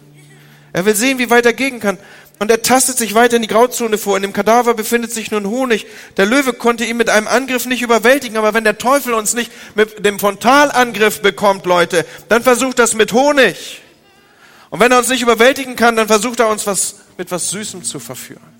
[0.73, 1.99] Er will sehen, wie weit er gehen kann.
[2.39, 4.17] Und er tastet sich weiter in die Grauzone vor.
[4.17, 5.87] In dem Kadaver befindet sich nun Honig.
[6.17, 8.39] Der Löwe konnte ihn mit einem Angriff nicht überwältigen.
[8.39, 13.13] Aber wenn der Teufel uns nicht mit dem Frontalangriff bekommt, Leute, dann versucht das mit
[13.13, 13.83] Honig.
[14.71, 17.83] Und wenn er uns nicht überwältigen kann, dann versucht er uns was, mit was Süßem
[17.83, 18.60] zu verführen.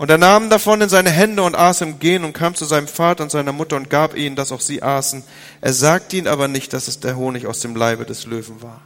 [0.00, 2.88] Und er nahm davon in seine Hände und aß im Gehen und kam zu seinem
[2.88, 5.22] Vater und seiner Mutter und gab ihnen, dass auch sie aßen.
[5.60, 8.80] Er sagte ihnen aber nicht, dass es der Honig aus dem Leibe des Löwen war.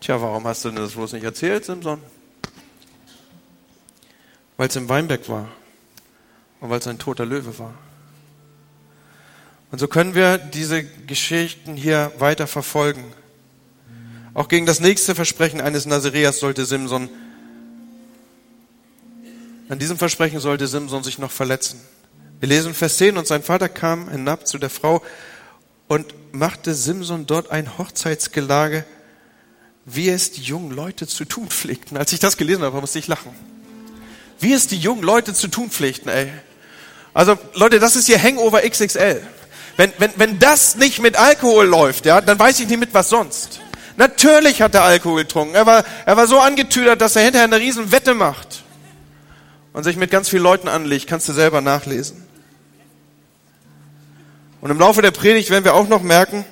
[0.00, 2.00] Tja, warum hast du denn das bloß nicht erzählt, Simson?
[4.56, 5.48] Weil es im Weinberg war
[6.60, 7.74] und weil es ein toter Löwe war.
[9.72, 13.12] Und so können wir diese Geschichten hier weiter verfolgen.
[14.34, 17.10] Auch gegen das nächste Versprechen eines Nazareas sollte Simson
[19.68, 21.80] an diesem Versprechen sollte Simson sich noch verletzen.
[22.40, 25.02] Wir lesen Vers 10, und sein Vater kam hinab zu der Frau
[25.88, 28.84] und machte Simson dort ein Hochzeitsgelage,
[29.84, 31.96] wie es die jungen Leute zu tun pflegten.
[31.96, 33.32] Als ich das gelesen habe, musste ich lachen.
[34.38, 36.30] Wie es die jungen Leute zu tun pflegten, ey.
[37.12, 39.22] Also Leute, das ist hier Hangover XXL.
[39.76, 43.08] Wenn, wenn, wenn das nicht mit Alkohol läuft, ja, dann weiß ich nicht mit was
[43.08, 43.60] sonst.
[43.96, 45.54] Natürlich hat er Alkohol getrunken.
[45.54, 48.62] Er war, er war so angetüdert, dass er hinterher eine riesen Wette macht
[49.78, 52.26] und sich mit ganz vielen Leuten anlegt, kannst du selber nachlesen.
[54.60, 56.44] Und im Laufe der Predigt werden wir auch noch merken,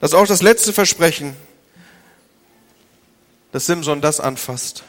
[0.00, 1.36] dass auch das letzte Versprechen,
[3.52, 4.84] dass Simson das anfasst.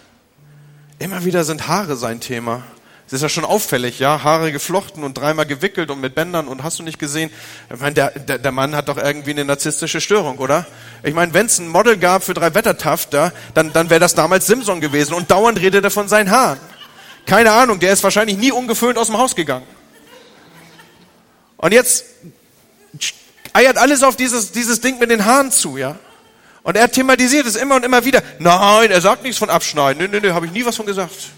[0.98, 2.64] Immer wieder sind Haare sein Thema.
[3.06, 6.64] Es ist ja schon auffällig, ja, Haare geflochten und dreimal gewickelt und mit Bändern und
[6.64, 7.32] hast du nicht gesehen?
[7.70, 10.66] Ich meine, der, der, der Mann hat doch irgendwie eine narzisstische Störung, oder?
[11.04, 14.48] Ich meine, wenn es ein Model gab für drei Wettertafter, dann, dann wäre das damals
[14.48, 16.60] Simson gewesen und dauernd redet er von seinen Haaren.
[17.26, 19.66] Keine Ahnung, der ist wahrscheinlich nie ungeföhnt aus dem Haus gegangen.
[21.58, 22.06] Und jetzt
[23.54, 25.98] eiert alles auf dieses, dieses Ding mit den Haaren zu, ja.
[26.64, 28.24] Und er thematisiert es immer und immer wieder.
[28.40, 30.02] Nein, er sagt nichts von abschneiden.
[30.02, 31.30] Nee, nee, nee, habe ich nie was von gesagt.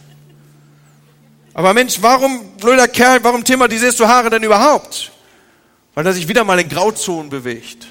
[1.54, 5.12] Aber Mensch, warum, blöder Kerl, warum thematisierst du Haare denn überhaupt?
[5.96, 7.88] Weil er sich wieder mal in Grauzonen bewegt.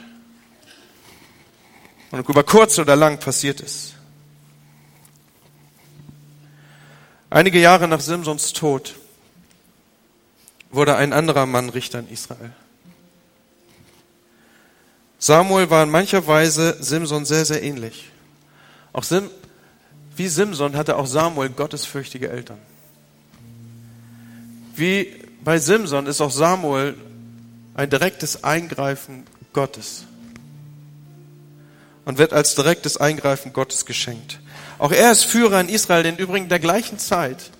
[2.10, 3.93] Und über kurz oder lang passiert es.
[7.34, 8.94] Einige Jahre nach Simsons Tod
[10.70, 12.52] wurde ein anderer Mann Richter in Israel.
[15.18, 18.08] Samuel war in mancher Weise Simson sehr, sehr ähnlich.
[18.92, 19.30] Auch Sim,
[20.14, 22.58] wie Simson hatte auch Samuel gottesfürchtige Eltern.
[24.76, 25.12] Wie
[25.42, 26.94] bei Simson ist auch Samuel
[27.74, 30.04] ein direktes Eingreifen Gottes
[32.04, 34.38] und wird als direktes Eingreifen Gottes geschenkt.
[34.84, 37.50] Auch er ist Führer in Israel, in übrigen der gleichen Zeit,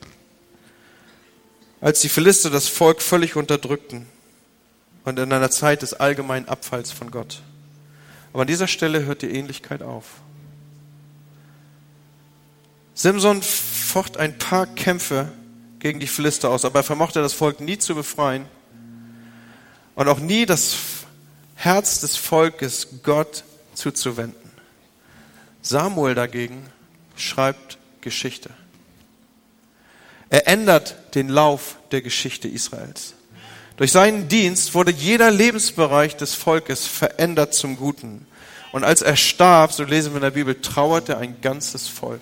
[1.81, 4.07] als die Philister das Volk völlig unterdrückten
[5.05, 7.41] und in einer Zeit des allgemeinen Abfalls von Gott.
[8.35, 10.05] Aber an dieser Stelle hört die Ähnlichkeit auf.
[12.93, 15.33] Simson focht ein paar Kämpfe
[15.79, 18.45] gegen die Philister aus, aber er vermochte das Volk nie zu befreien
[19.95, 20.77] und auch nie das
[21.55, 24.51] Herz des Volkes Gott zuzuwenden.
[25.63, 26.69] Samuel dagegen
[27.17, 28.51] schreibt Geschichte.
[30.31, 33.15] Er ändert den Lauf der Geschichte Israels.
[33.77, 38.27] Durch seinen Dienst wurde jeder Lebensbereich des Volkes verändert zum Guten.
[38.73, 42.21] Und als er starb, so lesen wir in der Bibel, trauerte ein ganzes Volk.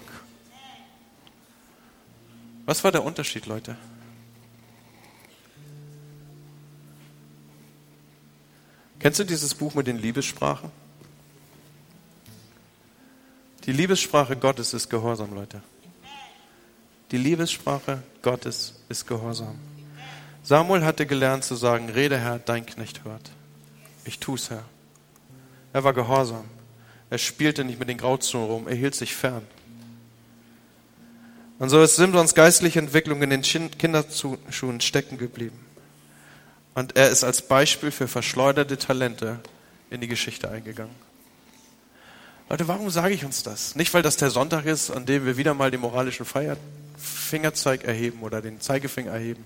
[2.66, 3.76] Was war der Unterschied, Leute?
[8.99, 10.70] Kennst du dieses Buch mit den Liebessprachen?
[13.65, 15.63] Die Liebessprache Gottes ist Gehorsam, Leute.
[17.13, 19.59] Die Liebessprache Gottes ist Gehorsam.
[20.43, 23.31] Samuel hatte gelernt zu sagen, rede Herr, dein Knecht hört.
[24.05, 24.65] Ich tu's, Herr.
[25.73, 26.45] Er war gehorsam.
[27.09, 29.47] Er spielte nicht mit den Grauzonen rum, er hielt sich fern.
[31.61, 35.65] Und so ist Simsons geistliche Entwicklung in den Kinderschuhen stecken geblieben.
[36.75, 39.39] Und er ist als Beispiel für verschleuderte Talente
[39.91, 41.12] in die Geschichte eingegangen.
[42.53, 43.76] Leute, warum sage ich uns das?
[43.76, 46.26] Nicht, weil das der Sonntag ist, an dem wir wieder mal den moralischen
[46.98, 49.42] Fingerzeig erheben oder den Zeigefinger erheben,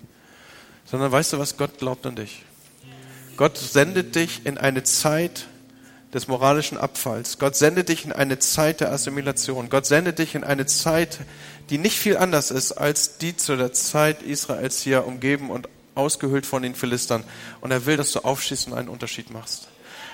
[0.83, 1.55] sondern weißt du was?
[1.55, 2.43] Gott glaubt an dich.
[3.37, 5.47] Gott sendet dich in eine Zeit
[6.13, 7.39] des moralischen Abfalls.
[7.39, 9.69] Gott sendet dich in eine Zeit der Assimilation.
[9.69, 11.19] Gott sendet dich in eine Zeit,
[11.69, 16.45] die nicht viel anders ist als die zu der Zeit Israels hier umgeben und ausgehöhlt
[16.45, 17.23] von den Philistern.
[17.61, 19.69] Und er will, dass du aufschießt und einen Unterschied machst.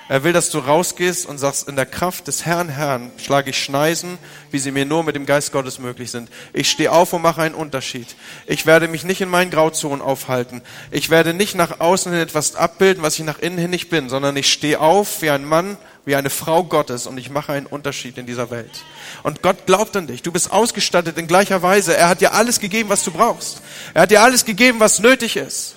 [0.06, 3.62] Er will, dass du rausgehst und sagst, in der Kraft des Herrn, Herrn, schlage ich
[3.62, 4.18] Schneisen,
[4.50, 6.28] wie sie mir nur mit dem Geist Gottes möglich sind.
[6.52, 8.14] Ich stehe auf und mache einen Unterschied.
[8.46, 10.60] Ich werde mich nicht in meinen Grauzonen aufhalten.
[10.90, 14.10] Ich werde nicht nach außen hin etwas abbilden, was ich nach innen hin nicht bin,
[14.10, 17.64] sondern ich stehe auf wie ein Mann, wie eine Frau Gottes und ich mache einen
[17.64, 18.84] Unterschied in dieser Welt.
[19.22, 20.20] Und Gott glaubt an dich.
[20.20, 21.96] Du bist ausgestattet in gleicher Weise.
[21.96, 23.62] Er hat dir alles gegeben, was du brauchst.
[23.94, 25.76] Er hat dir alles gegeben, was nötig ist.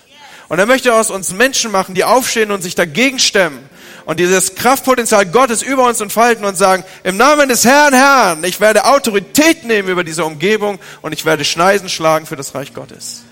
[0.50, 3.70] Und er möchte aus uns Menschen machen, die aufstehen und sich dagegen stemmen
[4.08, 8.62] und dieses Kraftpotenzial Gottes über uns entfalten und sagen, im Namen des Herrn, Herrn, ich
[8.62, 13.24] werde Autorität nehmen über diese Umgebung und ich werde Schneisen schlagen für das Reich Gottes.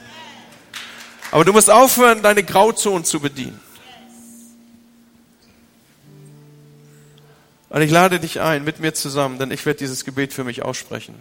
[1.32, 3.58] Aber du musst aufhören, deine Grauzonen zu bedienen.
[7.70, 10.62] Und ich lade dich ein, mit mir zusammen, denn ich werde dieses Gebet für mich
[10.62, 11.16] aussprechen.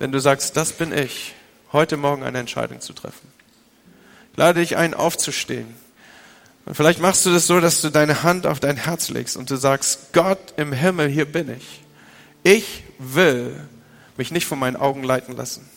[0.00, 1.34] Wenn du sagst, das bin ich,
[1.72, 3.32] heute Morgen eine Entscheidung zu treffen.
[4.32, 5.83] Ich lade dich ein, aufzustehen
[6.66, 9.50] und vielleicht machst du das so, dass du deine Hand auf dein Herz legst und
[9.50, 11.82] du sagst, Gott im Himmel, hier bin ich.
[12.42, 13.54] Ich will
[14.16, 15.68] mich nicht von meinen Augen leiten lassen.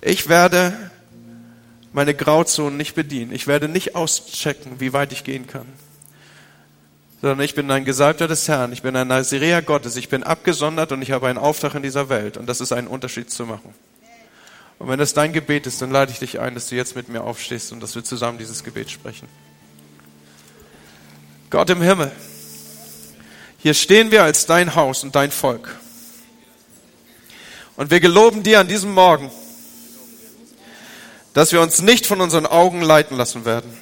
[0.00, 0.90] Ich werde
[1.92, 3.32] meine Grauzonen nicht bedienen.
[3.32, 5.66] Ich werde nicht auschecken, wie weit ich gehen kann.
[7.20, 8.72] Sondern ich bin ein Gesalbter des Herrn.
[8.72, 9.96] Ich bin ein Nazirea Gottes.
[9.96, 12.36] Ich bin abgesondert und ich habe einen Auftrag in dieser Welt.
[12.36, 13.74] Und das ist einen Unterschied zu machen.
[14.78, 17.08] Und wenn das dein Gebet ist, dann lade ich dich ein, dass du jetzt mit
[17.08, 19.26] mir aufstehst und dass wir zusammen dieses Gebet sprechen.
[21.50, 22.12] Gott im Himmel,
[23.58, 25.74] hier stehen wir als dein Haus und dein Volk.
[27.76, 29.30] Und wir geloben dir an diesem Morgen,
[31.32, 33.72] dass wir uns nicht von unseren Augen leiten lassen werden.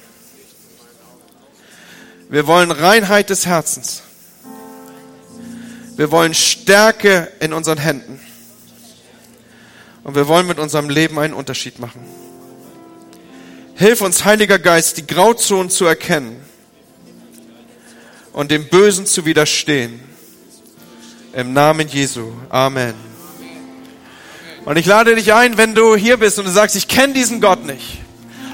[2.29, 4.01] Wir wollen Reinheit des Herzens.
[5.95, 8.19] Wir wollen Stärke in unseren Händen.
[10.03, 12.01] Und wir wollen mit unserem Leben einen Unterschied machen.
[13.75, 16.46] Hilf uns, Heiliger Geist, die Grauzonen zu erkennen
[18.37, 19.99] und dem Bösen zu widerstehen.
[21.33, 22.31] Im Namen Jesu.
[22.49, 22.93] Amen.
[24.63, 27.41] Und ich lade dich ein, wenn du hier bist und du sagst, ich kenne diesen
[27.41, 27.97] Gott nicht,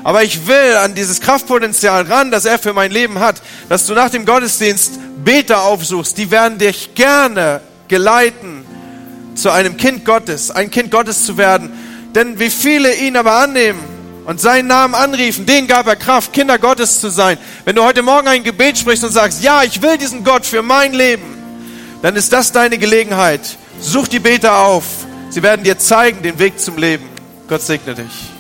[0.06, 3.94] aber ich will an dieses Kraftpotenzial ran, das er für mein Leben hat, dass du
[3.94, 7.60] nach dem Gottesdienst Beter aufsuchst, die werden dich gerne
[7.90, 8.64] geleiten,
[9.36, 11.74] zu einem Kind Gottes, ein Kind Gottes zu werden.
[12.16, 13.82] Denn wie viele ihn aber annehmen,
[14.26, 17.38] und seinen Namen anriefen, denen gab er Kraft, Kinder Gottes zu sein.
[17.66, 20.62] Wenn du heute Morgen ein Gebet sprichst und sagst, ja, ich will diesen Gott für
[20.62, 21.24] mein Leben,
[22.02, 23.42] dann ist das deine Gelegenheit.
[23.80, 24.86] Such die Beter auf.
[25.30, 27.06] Sie werden dir zeigen den Weg zum Leben.
[27.48, 28.33] Gott segne dich.